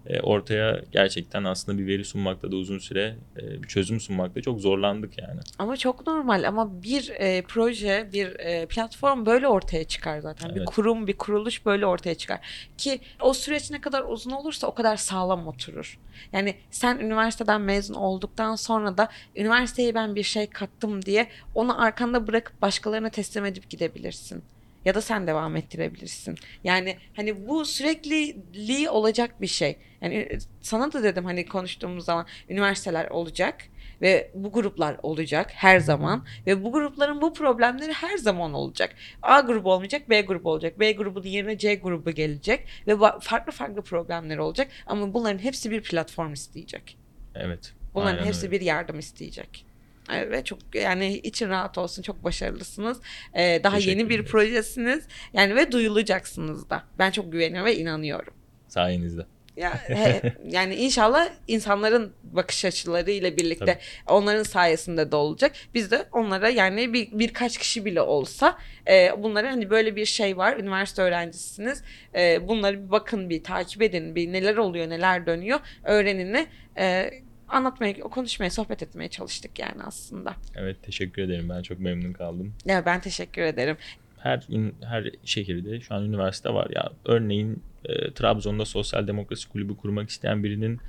e, 0.07 0.21
ortaya 0.21 0.83
gerçekten 0.93 1.45
aslında 1.45 1.79
bir 1.79 1.87
veri 1.87 2.05
sunmakta 2.05 2.53
da 2.53 2.57
uzun 2.57 2.79
süre 2.79 3.17
e, 3.37 3.63
bir 3.63 3.69
çözüm 3.69 4.01
sunmakta 4.01 4.43
çok 4.43 4.61
zorlandık 4.61 5.19
yani. 5.19 5.41
Ama 5.59 5.77
çok 5.77 6.07
normal 6.07 6.49
ama 6.49 6.83
bir 6.83 7.11
e, 7.19 7.43
proje, 7.49 8.09
bir 8.13 8.27
e, 8.27 8.67
platform 8.67 9.27
böyle 9.27 9.49
ortaya 9.49 9.85
çıkar 9.85 10.21
zaten. 10.21 10.51
Bir 10.55 10.57
Evet. 10.57 10.69
Kurum, 10.89 11.07
bir 11.07 11.17
kuruluş 11.17 11.67
böyle 11.67 11.87
ortaya 11.87 12.15
çıkar. 12.15 12.41
Ki 12.79 13.01
o 13.21 13.35
süreç 13.35 13.71
ne 13.71 13.81
kadar 13.81 14.05
uzun 14.09 14.31
olursa 14.31 14.67
o 14.67 14.75
kadar 14.75 14.97
sağlam 14.97 15.49
oturur. 15.49 15.99
Yani 16.33 16.55
sen 16.71 16.99
üniversiteden 16.99 17.61
mezun 17.61 17.95
olduktan 17.95 18.57
sonra 18.57 18.99
da 18.99 19.09
üniversiteye 19.37 19.95
ben 19.95 20.15
bir 20.15 20.23
şey 20.23 20.47
kattım 20.47 21.05
diye 21.05 21.29
onu 21.55 21.83
arkanda 21.83 22.27
bırakıp 22.27 22.63
başkalarına 22.63 23.11
teslim 23.11 23.45
edip 23.45 23.71
gidebilirsin. 23.71 24.43
Ya 24.85 24.95
da 24.95 25.01
sen 25.01 25.27
devam 25.27 25.57
ettirebilirsin. 25.57 26.35
Yani 26.65 26.97
hani 27.17 27.49
bu 27.49 27.65
sürekliliği 27.65 28.91
olacak 28.91 29.41
bir 29.41 29.47
şey. 29.47 29.77
Yani 30.01 30.15
e, 30.15 30.39
sana 30.61 30.93
da 30.93 31.03
dedim 31.03 31.25
hani 31.25 31.47
konuştuğumuz 31.47 32.05
zaman 32.05 32.27
üniversiteler 32.49 33.11
olacak 33.11 33.55
ve 34.03 34.31
bu 34.35 34.53
gruplar 34.53 34.97
olacak 35.03 35.51
her 35.55 35.81
zaman 35.81 36.25
ve 36.47 36.65
bu 36.65 36.73
grupların 36.73 37.21
bu 37.21 37.33
problemleri 37.33 37.93
her 37.93 38.17
zaman 38.17 38.55
olacak. 38.55 38.95
A 39.23 39.41
grubu 39.41 39.73
olmayacak, 39.73 40.11
B 40.11 40.21
grubu 40.21 40.51
olacak. 40.51 40.81
B 40.81 40.93
grubunun 40.93 41.27
yerine 41.27 41.59
C 41.59 41.75
grubu 41.75 42.11
gelecek 42.11 42.67
ve 42.87 42.97
farklı 43.21 43.53
farklı 43.53 43.83
problemler 43.83 44.39
olacak 44.39 44.69
ama 44.87 45.15
bunların 45.15 45.39
hepsi 45.39 45.71
bir 45.71 45.83
platform 45.83 46.33
isteyecek. 46.33 46.99
Evet. 47.35 47.75
Bunların 47.95 48.17
aynen 48.17 48.27
hepsi 48.27 48.47
öyle. 48.47 48.61
bir 48.61 48.67
yardım 48.67 48.99
isteyecek. 48.99 49.65
Ve 50.11 50.45
çok 50.45 50.59
yani 50.75 51.19
için 51.19 51.49
rahat 51.49 51.79
olsun 51.79 52.03
çok 52.03 52.25
başarılısınız. 52.25 53.01
Ee, 53.35 53.61
daha 53.65 53.79
yeni 53.79 54.09
bir 54.09 54.25
projesiniz. 54.25 55.07
Yani 55.33 55.57
ve 55.57 55.73
duyulacaksınız 55.73 56.71
da. 56.71 56.83
Ben 56.99 57.11
çok 57.11 57.33
güveniyorum 57.33 57.67
ve 57.67 57.77
inanıyorum. 57.77 58.35
Sayenizde. 58.69 59.27
Ya 59.59 59.75
he- 59.89 60.35
yani 60.49 60.75
inşallah 60.75 61.29
insanların 61.49 62.13
bakış 62.23 62.65
açılarıyla 62.65 63.37
birlikte 63.37 63.65
Tabii. 63.65 63.79
onların 64.07 64.43
sayesinde 64.43 65.13
de 65.13 65.17
olacak. 65.17 65.53
Biz 65.75 65.91
de 65.91 66.05
onlara 66.13 66.49
yani 66.49 66.93
bir 66.93 67.09
birkaç 67.13 67.59
kişi 67.59 67.85
bile 67.85 68.01
olsa 68.01 68.59
e, 68.89 69.23
bunlara 69.23 69.51
hani 69.51 69.71
böyle 69.71 69.97
bir 69.97 70.05
şey 70.05 70.37
var. 70.37 70.57
Üniversite 70.57 71.03
öğrencisiniz. 71.03 71.83
E, 72.15 72.49
bunları 72.49 72.85
bir 72.87 72.91
bakın 72.91 73.31
bir 73.31 73.45
takip 73.45 73.83
edin. 73.83 74.15
Bir 74.15 74.33
neler 74.33 74.57
oluyor, 74.57 74.89
neler 74.89 75.27
dönüyor. 75.27 75.61
Öğrenini 75.85 76.47
e, 76.79 77.11
anlatmaya, 77.49 77.95
konuşmaya, 78.01 78.51
sohbet 78.51 78.83
etmeye 78.83 79.09
çalıştık 79.09 79.59
yani 79.59 79.83
aslında. 79.85 80.35
Evet 80.57 80.77
teşekkür 80.83 81.23
ederim. 81.23 81.49
Ben 81.49 81.63
çok 81.63 81.81
memnun 81.81 82.13
kaldım. 82.13 82.55
Ya 82.65 82.87
ben 82.87 83.01
teşekkür 83.01 83.43
ederim. 83.43 83.77
Her 84.23 84.47
her 84.85 85.11
şehirde 85.25 85.81
şu 85.81 85.95
an 85.95 86.05
üniversite 86.05 86.55
var 86.55 86.71
ya. 86.75 86.93
Örneğin 87.05 87.63
e, 87.85 88.11
Trabzon'da 88.13 88.65
sosyal 88.65 89.07
demokrasi 89.07 89.49
kulübü 89.49 89.77
kurmak 89.77 90.11
isteyen 90.11 90.45
birinin 90.45 90.81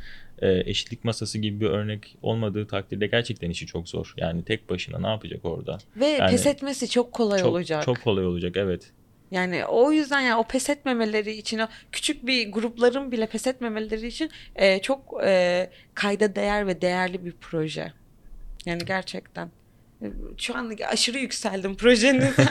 e, 0.41 0.69
eşitlik 0.69 1.03
masası 1.03 1.37
gibi 1.37 1.59
bir 1.59 1.69
örnek 1.69 2.17
olmadığı 2.21 2.67
takdirde 2.67 3.07
gerçekten 3.07 3.49
işi 3.49 3.65
çok 3.65 3.89
zor. 3.89 4.13
Yani 4.17 4.43
tek 4.43 4.69
başına 4.69 4.99
ne 4.99 5.07
yapacak 5.07 5.45
orada? 5.45 5.77
Ve 5.95 6.05
Yani 6.05 6.31
pes 6.31 6.45
etmesi 6.45 6.89
çok 6.89 7.11
kolay 7.11 7.39
çok 7.39 7.49
olacak. 7.49 7.83
çok 7.83 8.01
kolay 8.01 8.25
olacak 8.25 8.57
evet. 8.57 8.91
Yani 9.31 9.65
o 9.65 9.91
yüzden 9.91 10.21
yani 10.21 10.35
o 10.35 10.43
pes 10.43 10.69
etmemeleri 10.69 11.31
için 11.31 11.59
o 11.59 11.67
küçük 11.91 12.27
bir 12.27 12.51
grupların 12.51 13.11
bile 13.11 13.27
pes 13.27 13.47
etmemeleri 13.47 14.07
için 14.07 14.29
e, 14.55 14.81
çok 14.81 15.23
e, 15.23 15.69
kayda 15.93 16.35
değer 16.35 16.67
ve 16.67 16.81
değerli 16.81 17.25
bir 17.25 17.33
proje. 17.41 17.93
Yani 18.65 18.85
gerçekten. 18.85 19.49
Şu 20.37 20.55
an 20.57 20.75
aşırı 20.91 21.17
yükseldim 21.17 21.75
projenize. 21.75 22.31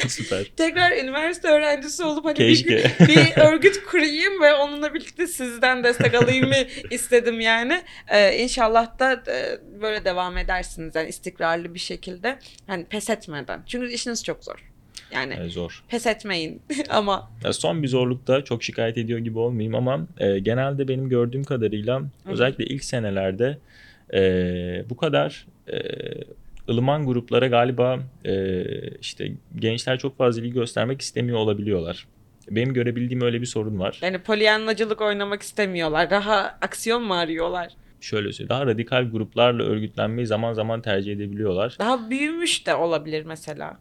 Süper. 0.08 0.44
Tekrar 0.56 0.92
üniversite 1.04 1.48
öğrencisi 1.48 2.04
olup 2.04 2.24
hani 2.24 2.38
bir, 2.38 2.48
Keşke. 2.48 2.74
gün 2.98 3.08
bir 3.08 3.40
örgüt 3.40 3.84
kurayım 3.84 4.42
ve 4.42 4.54
onunla 4.54 4.94
birlikte 4.94 5.26
sizden 5.26 5.84
destek 5.84 6.14
alayım 6.14 6.48
mı 6.48 6.54
istedim 6.90 7.40
yani. 7.40 7.82
Ee, 8.08 8.36
inşallah 8.38 8.98
da 8.98 9.12
e, 9.12 9.58
böyle 9.82 10.04
devam 10.04 10.38
edersiniz 10.38 10.94
yani 10.94 11.08
istikrarlı 11.08 11.74
bir 11.74 11.78
şekilde. 11.80 12.38
Hani 12.66 12.84
pes 12.84 13.10
etmeden. 13.10 13.62
Çünkü 13.66 13.92
işiniz 13.92 14.24
çok 14.24 14.44
zor. 14.44 14.64
Yani 15.14 15.34
Ee, 15.44 15.48
zor. 15.48 15.84
pes 15.88 16.06
etmeyin 16.06 16.62
ama 16.88 17.30
Ya 17.44 17.52
son 17.52 17.82
bir 17.82 17.88
zorlukta 17.88 18.44
çok 18.44 18.62
şikayet 18.64 18.98
ediyor 18.98 19.18
gibi 19.18 19.38
olmayayım 19.38 19.74
ama 19.74 20.06
e, 20.18 20.38
genelde 20.38 20.88
benim 20.88 21.08
gördüğüm 21.08 21.44
kadarıyla 21.44 22.02
özellikle 22.26 22.64
ilk 22.64 22.84
senelerde 22.84 23.58
e, 24.14 24.84
bu 24.90 24.96
kadar 24.96 25.46
e, 25.72 25.78
ılıman 26.68 27.06
gruplara 27.06 27.46
galiba 27.46 27.98
e, 28.24 28.64
işte 29.00 29.32
gençler 29.56 29.98
çok 29.98 30.18
fazla 30.18 30.40
ilgi 30.42 30.52
göstermek 30.52 31.00
istemiyor 31.00 31.38
olabiliyorlar. 31.38 32.06
Benim 32.50 32.74
görebildiğim 32.74 33.20
öyle 33.22 33.40
bir 33.40 33.46
sorun 33.46 33.78
var. 33.78 33.98
yani 34.02 34.18
polyanlacılık 34.18 35.00
oynamak 35.00 35.42
istemiyorlar. 35.42 36.10
Daha 36.10 36.58
aksiyon 36.62 37.02
mu 37.02 37.14
arıyorlar? 37.14 37.72
Şöyle 38.00 38.32
söyleyeyim. 38.32 38.48
Daha 38.48 38.66
radikal 38.66 39.10
gruplarla 39.10 39.62
örgütlenmeyi 39.62 40.26
zaman 40.26 40.52
zaman 40.52 40.82
tercih 40.82 41.12
edebiliyorlar. 41.12 41.76
Daha 41.78 42.10
büyümüş 42.10 42.66
de 42.66 42.74
olabilir 42.74 43.24
mesela. 43.24 43.78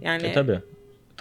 Yani 0.00 0.26
E, 0.26 0.32
tabii. 0.32 0.58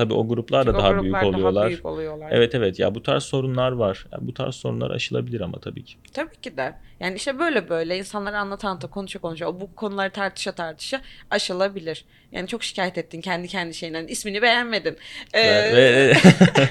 Tabii 0.01 0.13
o 0.13 0.27
gruplar 0.27 0.67
da 0.67 0.71
çünkü 0.71 0.83
daha 0.83 1.03
büyük 1.03 1.23
oluyorlar. 1.23 1.55
Daha 1.55 1.69
büyük 1.69 1.85
oluyorlar. 1.85 2.29
Evet 2.31 2.55
evet 2.55 2.79
ya 2.79 2.95
bu 2.95 3.03
tarz 3.03 3.23
sorunlar 3.23 3.71
var. 3.71 4.05
Ya 4.11 4.17
bu 4.21 4.33
tarz 4.33 4.55
sorunlar 4.55 4.91
aşılabilir 4.91 5.41
ama 5.41 5.59
tabii 5.59 5.83
ki. 5.83 5.95
Tabii 6.13 6.35
ki 6.41 6.57
de. 6.57 6.73
Yani 6.99 7.15
işte 7.15 7.39
böyle 7.39 7.69
böyle 7.69 7.97
insanlara 7.97 8.39
anlata 8.39 8.69
anlata 8.69 8.87
konuşa 8.87 9.19
konuşa 9.19 9.47
o 9.47 9.59
bu 9.59 9.75
konuları 9.75 10.11
tartışa 10.11 10.51
tartışa 10.51 11.01
aşılabilir. 11.29 12.05
Yani 12.31 12.47
çok 12.47 12.63
şikayet 12.63 12.97
ettin 12.97 13.21
kendi 13.21 13.47
kendi 13.47 13.73
şeyinden. 13.73 14.07
ismini 14.07 14.41
beğenmedin. 14.41 14.97
Ee, 15.35 16.13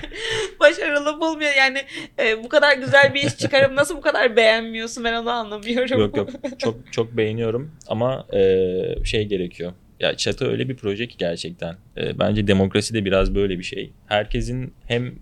başarılı 0.60 1.20
bulmuyor. 1.20 1.52
Yani 1.58 1.78
e, 2.18 2.44
bu 2.44 2.48
kadar 2.48 2.76
güzel 2.76 3.14
bir 3.14 3.22
iş 3.22 3.36
çıkarıp 3.36 3.72
nasıl 3.72 3.96
bu 3.96 4.00
kadar 4.00 4.36
beğenmiyorsun 4.36 5.04
ben 5.04 5.14
onu 5.14 5.30
anlamıyorum. 5.30 6.00
Yok 6.00 6.16
yok 6.16 6.30
çok 6.58 6.92
çok 6.92 7.16
beğeniyorum 7.16 7.72
ama 7.88 8.26
e, 8.32 9.04
şey 9.04 9.24
gerekiyor. 9.26 9.72
Ya 10.00 10.16
çatı 10.16 10.48
öyle 10.50 10.68
bir 10.68 10.76
proje 10.76 11.08
ki 11.08 11.16
gerçekten. 11.18 11.76
E, 11.96 12.18
bence 12.18 12.46
demokrasi 12.46 12.94
de 12.94 13.04
biraz 13.04 13.34
böyle 13.34 13.58
bir 13.58 13.64
şey. 13.64 13.92
Herkesin 14.06 14.74
hem 14.86 15.14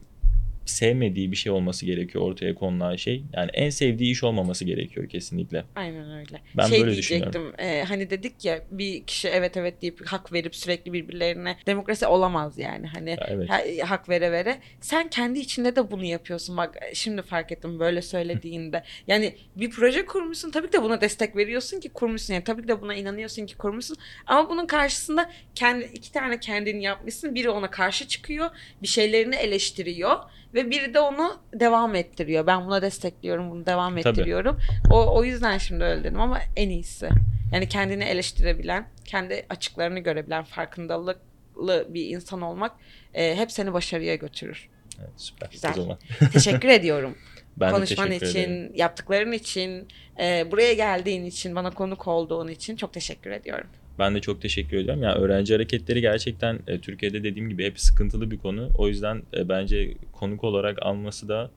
sevmediği 0.71 1.33
bir 1.33 1.37
şey 1.37 1.53
olması 1.53 1.87
gerekiyor 1.87 2.25
ortaya 2.25 2.55
konulan 2.55 2.97
şey. 2.97 3.25
Yani 3.33 3.51
en 3.55 3.71
sevdiği 3.71 4.13
iş 4.13 4.25
olmaması 4.25 4.65
gerekiyor 4.65 5.09
kesinlikle. 5.09 5.65
Aynen 5.77 6.11
öyle. 6.19 6.41
Ben 6.57 6.67
şey 6.67 6.81
böyle 6.81 6.93
diyecektim. 6.93 7.53
e, 7.59 7.85
hani 7.89 8.11
dedik 8.11 8.45
ya 8.45 8.61
bir 8.71 9.05
kişi 9.05 9.29
evet 9.29 9.57
evet 9.57 9.83
deyip 9.83 10.07
hak 10.07 10.33
verip 10.33 10.57
sürekli 10.57 10.93
birbirlerine 10.93 11.57
demokrasi 11.67 12.07
olamaz 12.07 12.59
yani. 12.59 12.87
Hani 12.87 13.11
Ya 13.11 13.27
evet. 13.29 13.51
ha- 13.51 13.91
hak 13.91 14.09
vere 14.09 14.33
vere. 14.33 14.59
Sen 14.81 15.09
kendi 15.11 15.39
içinde 15.39 15.77
de 15.77 15.91
bunu 15.91 16.05
yapıyorsun. 16.05 16.57
Bak 16.57 16.79
şimdi 16.95 17.23
fark 17.23 17.53
ettim 17.53 17.81
böyle 17.81 18.03
söylediğinde. 18.03 18.83
Yani 19.07 19.35
bir 19.57 19.71
proje 19.71 20.07
kurmuşsun. 20.07 20.51
Tabii 20.51 20.67
ki 20.67 20.73
de 20.73 20.83
buna 20.83 21.01
destek 21.01 21.37
veriyorsun 21.37 21.81
ki 21.81 21.89
kurmuşsun. 21.89 22.35
Yani 22.35 22.45
tabii 22.45 22.63
ki 22.63 22.69
de 22.69 22.81
buna 22.81 22.95
inanıyorsun 22.95 23.47
ki 23.47 23.57
kurmuşsun. 23.57 23.97
Ama 24.27 24.51
bunun 24.51 24.67
karşısında 24.67 25.31
kendi 25.55 25.85
iki 25.85 26.13
tane 26.13 26.41
kendini 26.41 26.83
yapmışsın. 26.85 27.35
Biri 27.35 27.51
ona 27.51 27.71
karşı 27.71 28.09
çıkıyor. 28.09 28.51
Bir 28.83 28.89
şeylerini 28.89 29.35
eleştiriyor. 29.37 30.17
Ve 30.55 30.58
biri 30.71 30.95
de 30.95 31.01
onu 31.01 31.41
devam 31.55 31.95
ettiriyor. 31.95 32.47
Ben 32.47 32.67
buna 32.67 32.83
destekliyorum, 32.83 33.51
bunu 33.51 33.67
devam 33.67 33.91
Tabii. 33.97 34.11
ettiriyorum. 34.11 34.59
O, 34.91 35.17
o 35.19 35.25
yüzden 35.25 35.59
şimdi 35.59 35.85
öyle 35.85 36.05
dedim 36.05 36.21
ama 36.21 36.41
en 36.57 36.69
iyisi. 36.69 37.09
Yani 37.53 37.69
kendini 37.69 38.05
eleştirebilen, 38.05 38.89
kendi 39.05 39.47
açıklarını 39.51 39.99
görebilen, 39.99 40.45
farkındalıklı 40.45 41.87
bir 41.89 42.07
insan 42.07 42.43
olmak 42.43 42.73
e, 43.15 43.37
hep 43.37 43.53
seni 43.53 43.73
başarıya 43.73 44.15
götürür. 44.15 44.69
Evet, 45.01 45.11
süper. 45.17 45.49
Güzel. 45.51 45.71
O 45.71 45.83
zaman. 45.83 45.99
Teşekkür 46.33 46.69
ediyorum. 46.69 47.19
Ben 47.57 47.73
Konuşman 47.73 48.11
için, 48.13 48.27
ederim. 48.27 48.73
yaptıkların 48.75 49.33
için, 49.33 49.89
e, 50.21 50.51
buraya 50.51 50.73
geldiğin 50.73 51.25
için, 51.25 51.57
bana 51.57 51.71
konuk 51.71 52.09
olduğun 52.09 52.49
için 52.49 52.77
çok 52.77 52.93
teşekkür 52.93 53.31
ediyorum. 53.31 53.67
Ben 53.99 54.15
de 54.15 54.21
çok 54.21 54.43
teşekkür 54.43 54.77
ediyorum. 54.77 55.03
Yani 55.03 55.15
öğrenci 55.15 55.55
hareketleri 55.55 56.01
gerçekten 56.01 56.59
e, 56.67 56.79
Türkiye'de 56.79 57.25
dediğim 57.25 57.49
gibi 57.49 57.65
hep 57.65 57.81
sıkıntılı 57.81 58.31
bir 58.31 58.39
konu. 58.39 58.71
O 58.79 58.89
yüzden 58.89 59.23
e, 59.37 59.49
bence 59.49 59.95
konuk 60.13 60.45
olarak 60.45 60.83
alması 60.83 61.29
da 61.29 61.51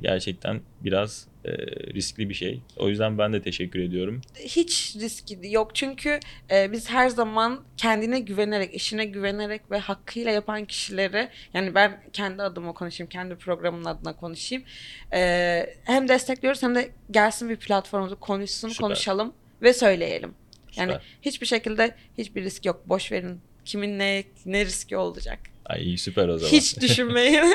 gerçekten 0.00 0.60
biraz 0.80 1.26
e, 1.44 1.50
riskli 1.94 2.28
bir 2.28 2.34
şey. 2.34 2.60
O 2.76 2.88
yüzden 2.88 3.18
ben 3.18 3.32
de 3.32 3.42
teşekkür 3.42 3.80
ediyorum. 3.80 4.20
hiç 4.38 4.96
riski 5.00 5.38
yok 5.42 5.74
çünkü 5.74 6.20
e, 6.50 6.72
biz 6.72 6.90
her 6.90 7.08
zaman 7.08 7.60
kendine 7.76 8.20
güvenerek, 8.20 8.74
işine 8.74 9.04
güvenerek 9.04 9.70
ve 9.70 9.78
hakkıyla 9.78 10.30
yapan 10.30 10.64
kişileri 10.64 11.28
yani 11.54 11.74
ben 11.74 12.02
kendi 12.12 12.42
adıma 12.42 12.72
konuşayım, 12.72 13.08
kendi 13.10 13.36
programın 13.36 13.84
adına 13.84 14.16
konuşayım. 14.16 14.64
E, 15.12 15.66
hem 15.84 16.08
destekliyoruz 16.08 16.62
hem 16.62 16.74
de 16.74 16.90
gelsin 17.10 17.48
bir 17.48 17.56
platformumuzda 17.56 18.16
konuşsun, 18.16 18.68
Süper. 18.68 18.82
konuşalım 18.82 19.32
ve 19.62 19.72
söyleyelim. 19.72 20.34
Yani 20.76 20.92
Süper. 20.92 21.02
hiçbir 21.22 21.46
şekilde 21.46 21.94
hiçbir 22.18 22.44
risk 22.44 22.64
yok. 22.64 22.88
Boş 22.88 23.12
verin. 23.12 23.40
Kimin 23.64 23.98
ne 23.98 24.24
ne 24.46 24.64
riski 24.64 24.96
olacak? 24.96 25.38
Ay 25.64 25.82
iyi 25.84 25.98
süper 25.98 26.28
o 26.28 26.38
zaman. 26.38 26.52
Hiç 26.52 26.80
düşünmeyin. 26.80 27.44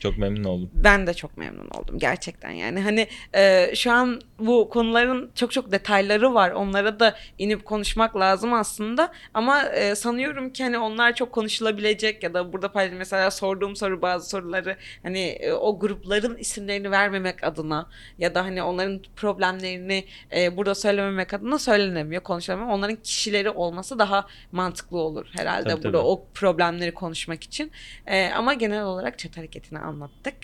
Çok 0.00 0.18
memnun 0.18 0.44
oldum. 0.44 0.70
Ben 0.74 1.06
de 1.06 1.14
çok 1.14 1.36
memnun 1.36 1.68
oldum 1.68 1.98
gerçekten 1.98 2.50
yani. 2.50 2.80
Hani 2.80 3.06
e, 3.34 3.72
şu 3.74 3.92
an 3.92 4.20
bu 4.38 4.68
konuların 4.68 5.30
çok 5.34 5.52
çok 5.52 5.72
detayları 5.72 6.34
var. 6.34 6.50
Onlara 6.50 7.00
da 7.00 7.16
inip 7.38 7.64
konuşmak 7.64 8.16
lazım 8.16 8.52
aslında. 8.52 9.12
Ama 9.34 9.62
e, 9.62 9.94
sanıyorum 9.94 10.50
ki 10.50 10.64
hani 10.64 10.78
onlar 10.78 11.14
çok 11.14 11.32
konuşulabilecek 11.32 12.22
ya 12.22 12.34
da 12.34 12.52
burada 12.52 12.72
paylaş 12.72 12.98
mesela 12.98 13.30
sorduğum 13.30 13.76
soru 13.76 14.02
bazı 14.02 14.28
soruları 14.28 14.76
hani 15.02 15.20
e, 15.20 15.52
o 15.52 15.78
grupların 15.78 16.36
isimlerini 16.36 16.90
vermemek 16.90 17.44
adına 17.44 17.88
ya 18.18 18.34
da 18.34 18.44
hani 18.44 18.62
onların 18.62 19.00
problemlerini 19.16 20.04
e, 20.36 20.56
burada 20.56 20.74
söylememek 20.74 21.34
adına 21.34 21.58
söylenemiyor 21.58 22.22
konuşulamıyor. 22.22 22.70
Onların 22.70 22.96
kişileri 22.96 23.50
olması 23.50 23.98
daha 23.98 24.26
mantıklı 24.52 24.98
olur 24.98 25.26
herhalde 25.32 25.68
Tabii, 25.68 25.82
burada 25.82 25.98
tabii. 25.98 26.06
o 26.06 26.24
problemleri 26.34 26.94
konuşmak 26.94 27.44
için. 27.44 27.72
E, 28.06 28.30
ama 28.30 28.54
genel 28.54 28.82
olarak 28.82 29.18
chat 29.18 29.36
hareketini 29.36 29.78
anlattık. 29.86 30.34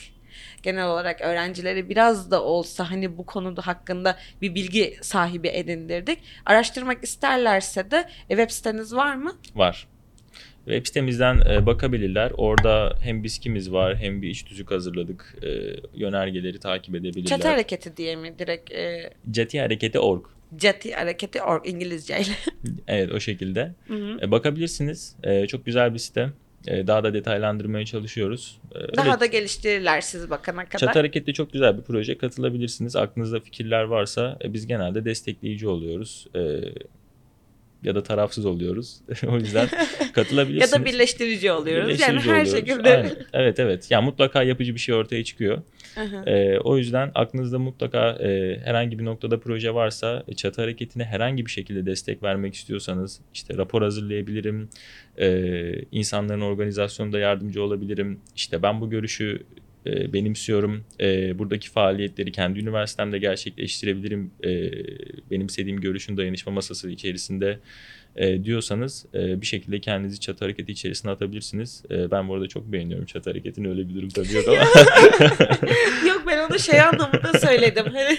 Genel 0.62 0.86
olarak 0.86 1.20
öğrencileri 1.20 1.88
biraz 1.88 2.30
da 2.30 2.42
olsa 2.42 2.90
hani 2.90 3.18
bu 3.18 3.26
konuda 3.26 3.66
hakkında 3.66 4.16
bir 4.42 4.54
bilgi 4.54 4.96
sahibi 5.02 5.48
edindirdik. 5.48 6.18
Araştırmak 6.46 7.04
isterlerse 7.04 7.90
de 7.90 8.08
e, 8.30 8.36
web 8.36 8.50
siteniz 8.50 8.94
var 8.94 9.14
mı? 9.14 9.32
Var. 9.54 9.86
Web 10.64 10.86
sitemizden 10.86 11.40
e, 11.50 11.66
bakabilirler. 11.66 12.32
Orada 12.36 12.96
hem 13.00 13.24
biskimiz 13.24 13.72
var 13.72 13.96
hem 13.96 14.22
bir 14.22 14.28
iç 14.28 14.42
tüzük 14.42 14.70
hazırladık. 14.70 15.36
E, 15.42 15.48
yönergeleri 15.94 16.58
takip 16.60 16.94
edebilirler. 16.94 17.24
Chat 17.24 17.44
hareketi 17.44 17.96
diye 17.96 18.16
mi 18.16 18.38
direkt 18.38 18.72
e, 18.72 19.12
Catihareketi.org. 19.30 20.24
Chat 20.58 20.86
hareketi 20.96 21.42
org 21.42 21.68
İngilizceyle. 21.68 22.32
Evet 22.88 23.12
o 23.12 23.20
şekilde. 23.20 23.74
Hı 23.88 23.94
hı. 23.94 24.18
E, 24.22 24.30
bakabilirsiniz. 24.30 25.16
Çok 25.48 25.66
güzel 25.66 25.94
bir 25.94 25.98
site. 25.98 26.30
E, 26.66 26.86
daha 26.86 27.04
da 27.04 27.14
detaylandırmaya 27.14 27.84
çalışıyoruz. 27.84 28.58
E, 28.74 28.78
öyle 28.78 28.96
Daha 28.96 29.20
da 29.20 29.26
geliştirirler 29.26 30.00
siz 30.00 30.30
bakana 30.30 30.64
kadar. 30.64 30.78
Çatı 30.78 30.98
Hareketli 30.98 31.34
çok 31.34 31.52
güzel 31.52 31.78
bir 31.78 31.82
proje. 31.82 32.18
Katılabilirsiniz. 32.18 32.96
Aklınızda 32.96 33.40
fikirler 33.40 33.82
varsa 33.82 34.38
e, 34.44 34.52
biz 34.52 34.66
genelde 34.66 35.04
destekleyici 35.04 35.68
oluyoruz. 35.68 36.26
Ya 37.82 37.94
da 37.94 38.02
tarafsız 38.02 38.46
oluyoruz. 38.46 39.00
o 39.28 39.36
yüzden 39.36 39.68
ya 40.00 40.12
katılabilirsiniz. 40.12 40.72
da 40.72 40.84
birleştirici 40.84 41.52
oluyoruz. 41.52 41.88
Birleştirici 41.88 42.28
yani 42.28 42.38
her 42.38 42.42
oluyoruz. 42.42 42.52
şekilde. 42.52 42.96
Aynen. 42.96 43.12
Evet 43.32 43.60
evet. 43.60 43.90
Yani 43.90 44.04
mutlaka 44.04 44.42
yapıcı 44.42 44.74
bir 44.74 44.80
şey 44.80 44.94
ortaya 44.94 45.24
çıkıyor. 45.24 45.62
Hı 45.94 46.00
hı. 46.00 46.30
E, 46.30 46.58
o 46.58 46.78
yüzden 46.78 47.10
aklınızda 47.14 47.58
mutlaka 47.58 48.10
e, 48.10 48.60
herhangi 48.64 48.98
bir 48.98 49.04
noktada 49.04 49.40
proje 49.40 49.74
varsa 49.74 50.24
e, 50.28 50.34
çatı 50.34 50.60
hareketine 50.60 51.04
herhangi 51.04 51.46
bir 51.46 51.50
şekilde 51.50 51.86
destek 51.86 52.22
vermek 52.22 52.54
istiyorsanız 52.54 53.20
işte 53.34 53.56
rapor 53.56 53.82
hazırlayabilirim. 53.82 54.68
E, 55.18 55.28
insanların 55.92 56.40
organizasyonunda 56.40 57.18
yardımcı 57.18 57.62
olabilirim. 57.62 58.20
İşte 58.36 58.62
ben 58.62 58.80
bu 58.80 58.90
görüşü 58.90 59.42
e, 59.86 60.12
benimsiyorum. 60.12 60.84
E, 61.00 61.38
buradaki 61.38 61.70
faaliyetleri 61.70 62.32
kendi 62.32 62.58
üniversitemde 62.58 63.18
gerçekleştirebilirim. 63.18 64.30
E, 64.44 64.70
benimsediğim 65.30 65.80
görüşün 65.80 66.16
dayanışma 66.16 66.52
masası 66.52 66.90
içerisinde 66.90 67.58
e, 68.16 68.44
diyorsanız 68.44 69.06
e, 69.14 69.40
bir 69.40 69.46
şekilde 69.46 69.80
kendinizi 69.80 70.20
çatı 70.20 70.44
hareketi 70.44 70.72
içerisine 70.72 71.10
atabilirsiniz. 71.10 71.82
E, 71.90 72.10
ben 72.10 72.28
bu 72.28 72.34
arada 72.34 72.48
çok 72.48 72.72
beğeniyorum 72.72 73.06
çatı 73.06 73.30
hareketini. 73.30 73.68
Öyle 73.68 73.88
bir 73.88 73.94
durum 73.94 74.08
tabii 74.08 74.32
yok 74.32 74.48
ama. 74.48 74.56
Yok 76.08 76.22
ben 76.26 76.48
onu 76.50 76.58
şey 76.58 76.80
anlamında 76.80 77.38
söyledim. 77.38 77.84
Hani 77.92 78.18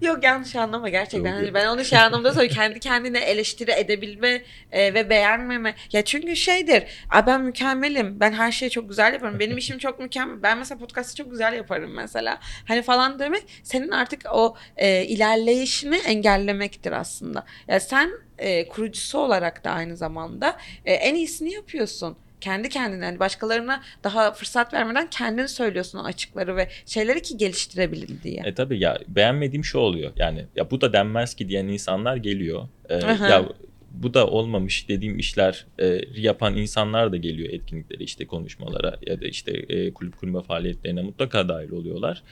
Yok 0.00 0.24
yanlış 0.24 0.56
anlama 0.56 0.88
gerçekten. 0.88 1.32
Hani 1.32 1.54
ben 1.54 1.66
onu 1.66 1.84
şey 1.84 1.98
anlamda 1.98 2.32
söylüyorum. 2.32 2.54
Kendi 2.62 2.80
kendine 2.80 3.18
eleştiri 3.18 3.70
edebilme 3.70 4.42
e, 4.72 4.94
ve 4.94 5.10
beğenmeme. 5.10 5.74
Ya 5.92 6.04
çünkü 6.04 6.36
şeydir. 6.36 6.84
"Aa, 7.10 7.26
ben 7.26 7.40
mükemmelim. 7.40 8.20
Ben 8.20 8.32
her 8.32 8.52
şeyi 8.52 8.70
çok 8.70 8.88
güzel 8.88 9.12
yaparım. 9.12 9.38
Benim 9.38 9.58
işim 9.58 9.78
çok 9.78 10.00
mükemmel. 10.00 10.42
Ben 10.42 10.58
mesela 10.58 10.78
podcast'ı 10.78 11.16
çok 11.16 11.30
güzel 11.30 11.52
yaparım 11.52 11.92
mesela. 11.94 12.38
Hani 12.68 12.82
falan 12.82 13.18
demek 13.18 13.42
senin 13.62 13.90
artık 13.90 14.22
o 14.32 14.56
e, 14.76 15.04
ilerleyişini 15.04 15.96
engellemektir 15.96 16.92
aslında. 16.92 17.44
Ya 17.68 17.80
sen 17.80 18.10
e, 18.38 18.68
kurucusu 18.68 19.18
olarak 19.18 19.64
da 19.64 19.70
aynı 19.70 19.96
zamanda 19.96 20.56
e, 20.84 20.92
en 20.94 21.14
iyisini 21.14 21.52
yapıyorsun. 21.52 22.16
Kendi 22.42 22.68
kendine 22.68 23.04
hani 23.04 23.18
başkalarına 23.18 23.82
daha 24.04 24.32
fırsat 24.32 24.74
vermeden 24.74 25.10
kendin 25.10 25.46
söylüyorsun 25.46 25.98
o 25.98 26.04
açıkları 26.04 26.56
ve 26.56 26.68
şeyleri 26.86 27.22
ki 27.22 27.36
geliştirebilin 27.36 28.20
diye. 28.22 28.42
E 28.44 28.54
tabii 28.54 28.78
ya 28.78 28.98
beğenmediğim 29.08 29.64
şu 29.64 29.78
oluyor. 29.78 30.12
Yani 30.16 30.44
ya 30.56 30.70
bu 30.70 30.80
da 30.80 30.92
denmez 30.92 31.34
ki 31.34 31.48
diyen 31.48 31.66
insanlar 31.66 32.16
geliyor. 32.16 32.68
E, 32.88 32.96
Aha. 32.96 33.28
ya 33.28 33.48
bu 33.90 34.14
da 34.14 34.26
olmamış 34.26 34.88
dediğim 34.88 35.18
işler 35.18 35.66
e, 35.78 36.00
yapan 36.16 36.56
insanlar 36.56 37.12
da 37.12 37.16
geliyor 37.16 37.52
etkinliklere 37.52 38.04
işte 38.04 38.26
konuşmalara 38.26 38.96
ya 39.06 39.20
da 39.20 39.26
işte 39.26 39.52
e, 39.52 39.92
kulüp 39.92 40.16
kurma 40.16 40.42
faaliyetlerine 40.42 41.02
mutlaka 41.02 41.48
dahil 41.48 41.70
oluyorlar. 41.70 42.22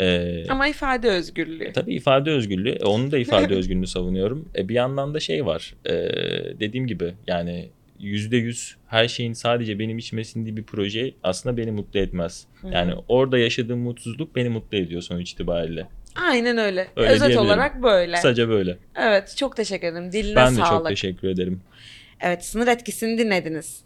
E, 0.00 0.44
Ama 0.48 0.68
ifade 0.68 1.08
özgürlüğü. 1.08 1.64
E, 1.64 1.72
tabii 1.72 1.94
ifade 1.94 2.30
özgürlüğü. 2.30 2.70
E, 2.70 2.84
onun 2.84 3.10
da 3.10 3.18
ifade 3.18 3.54
özgürlüğünü 3.58 3.86
savunuyorum. 3.86 4.48
E, 4.56 4.68
bir 4.68 4.74
yandan 4.74 5.14
da 5.14 5.20
şey 5.20 5.46
var. 5.46 5.74
E, 5.86 5.92
dediğim 6.60 6.86
gibi 6.86 7.14
yani 7.26 7.70
yüzde 8.00 8.36
yüz 8.36 8.76
her 8.86 9.08
şeyin 9.08 9.32
sadece 9.32 9.78
benim 9.78 9.98
içime 9.98 10.24
sindiği 10.24 10.56
bir 10.56 10.62
proje 10.62 11.14
aslında 11.22 11.56
beni 11.56 11.70
mutlu 11.70 12.00
etmez. 12.00 12.46
Hı 12.60 12.68
hı. 12.68 12.72
Yani 12.72 12.94
orada 13.08 13.38
yaşadığım 13.38 13.78
mutsuzluk 13.78 14.36
beni 14.36 14.48
mutlu 14.48 14.78
ediyor 14.78 15.02
sonuç 15.02 15.32
itibariyle. 15.32 15.86
Aynen 16.16 16.58
öyle. 16.58 16.88
Öyle 16.96 17.10
Özet 17.10 17.36
olarak 17.36 17.82
böyle. 17.82 18.14
Kısaca 18.14 18.48
böyle. 18.48 18.78
Evet 18.96 19.34
çok 19.36 19.56
teşekkür 19.56 19.86
ederim. 19.86 20.12
Diline 20.12 20.36
ben 20.36 20.52
de 20.52 20.56
sağlık. 20.56 20.70
çok 20.70 20.88
teşekkür 20.88 21.28
ederim. 21.28 21.60
Evet 22.20 22.44
sınır 22.44 22.66
etkisini 22.66 23.18
dinlediniz. 23.18 23.80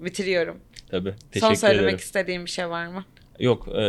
Bitiriyorum. 0.00 0.60
Tabii. 0.90 1.10
Son 1.10 1.30
Teşekkür 1.30 1.54
söylemek 1.54 1.84
ederim. 1.84 1.98
istediğim 1.98 2.44
bir 2.44 2.50
şey 2.50 2.68
var 2.68 2.86
mı? 2.86 3.04
Yok, 3.40 3.68
e, 3.68 3.82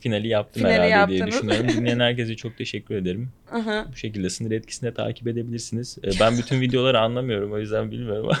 finali 0.00 0.28
yaptım 0.28 0.62
Finali 0.62 0.74
herhalde 0.82 1.08
diye 1.10 1.18
yaptınız. 1.18 1.34
düşünüyorum. 1.42 1.68
Dinleyen 1.80 2.00
herkese 2.00 2.36
çok 2.36 2.58
teşekkür 2.58 2.94
ederim. 2.94 3.28
Aha. 3.52 3.86
Bu 3.92 3.96
şekilde 3.96 4.30
sınır 4.30 4.50
etkisini 4.50 4.90
de 4.90 4.94
takip 4.94 5.28
edebilirsiniz. 5.28 5.98
E, 6.04 6.08
ben 6.20 6.38
bütün 6.38 6.60
videoları 6.60 7.00
anlamıyorum 7.00 7.52
o 7.52 7.58
yüzden 7.58 7.90
bilmiyorum. 7.90 8.26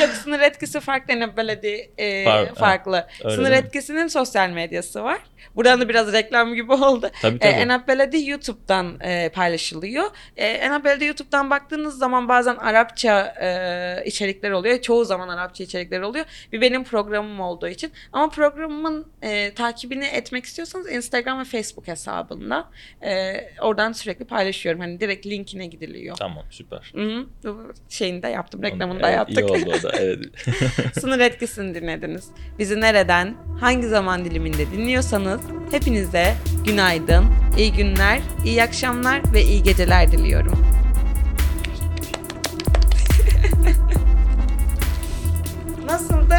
Yok 0.00 0.10
sınır 0.24 0.40
etkisi 0.40 0.80
farklı 0.80 1.20
ne 1.20 1.36
belediye 1.36 1.90
e, 1.98 2.24
Far- 2.24 2.54
farklı. 2.54 3.06
öyle 3.24 3.36
sınır 3.36 3.50
mi? 3.50 3.56
etkisinin 3.56 4.06
sosyal 4.06 4.50
medyası 4.50 5.02
var. 5.04 5.18
Buradan 5.56 5.80
da 5.80 5.88
biraz 5.88 6.12
reklam 6.12 6.54
gibi 6.54 6.72
oldu. 6.72 7.10
tabii 7.22 7.36
E, 7.36 7.38
tabii. 7.38 7.52
Enap 7.52 7.88
Beledi 7.88 8.30
YouTube'dan 8.30 9.00
e, 9.00 9.28
paylaşılıyor. 9.28 10.04
E, 10.36 10.46
Enap 10.46 10.84
Beledi 10.84 11.04
YouTube'dan 11.04 11.50
baktığınız 11.50 11.98
zaman 11.98 12.28
bazen 12.28 12.56
Arapça 12.56 13.34
e, 13.40 14.06
içerikler 14.06 14.50
oluyor. 14.50 14.80
Çoğu 14.80 15.04
zaman 15.04 15.28
Arapça 15.28 15.64
içerikler 15.64 16.00
oluyor. 16.00 16.24
Bir 16.52 16.60
benim 16.60 16.84
programım 16.84 17.40
olduğu 17.40 17.68
için. 17.68 17.92
Ama 18.12 18.28
programımın 18.28 19.06
e, 19.22 19.54
takibini 19.54 20.04
etmek 20.04 20.44
istiyorsanız 20.44 20.90
Instagram 20.92 21.40
ve 21.40 21.44
Facebook 21.44 21.88
hesabında. 21.88 22.68
E, 23.02 23.34
oradan 23.60 23.92
sürekli 23.92 24.24
paylaşıyorum. 24.24 24.80
Hani 24.80 25.00
direkt 25.00 25.26
linkine 25.26 25.66
gidiliyor. 25.66 26.16
Tamam 26.16 26.44
süper. 26.50 26.92
Hı 26.94 27.02
hı. 27.02 27.26
Bu 27.44 27.72
şeyini 27.88 28.22
de 28.22 28.28
yaptım. 28.28 28.62
Reklamını 28.62 29.02
da 29.02 29.08
Evet, 29.08 29.16
yaptık. 29.18 29.38
İyi 29.38 29.44
oldu 29.44 29.74
o 29.78 29.82
da. 29.82 29.92
Evet. 29.98 30.18
Sınır 31.00 31.20
etkisini 31.20 31.74
dinlediniz. 31.74 32.30
Bizi 32.58 32.80
nereden, 32.80 33.34
hangi 33.60 33.86
zaman 33.86 34.24
diliminde 34.24 34.70
dinliyorsanız 34.70 35.31
dinliyorsanız 35.32 35.72
hepinize 35.72 36.34
günaydın, 36.64 37.24
iyi 37.58 37.72
günler, 37.72 38.20
iyi 38.44 38.62
akşamlar 38.62 39.32
ve 39.32 39.44
iyi 39.44 39.62
geceler 39.62 40.12
diliyorum. 40.12 40.66
Nasıldı? 45.86 46.36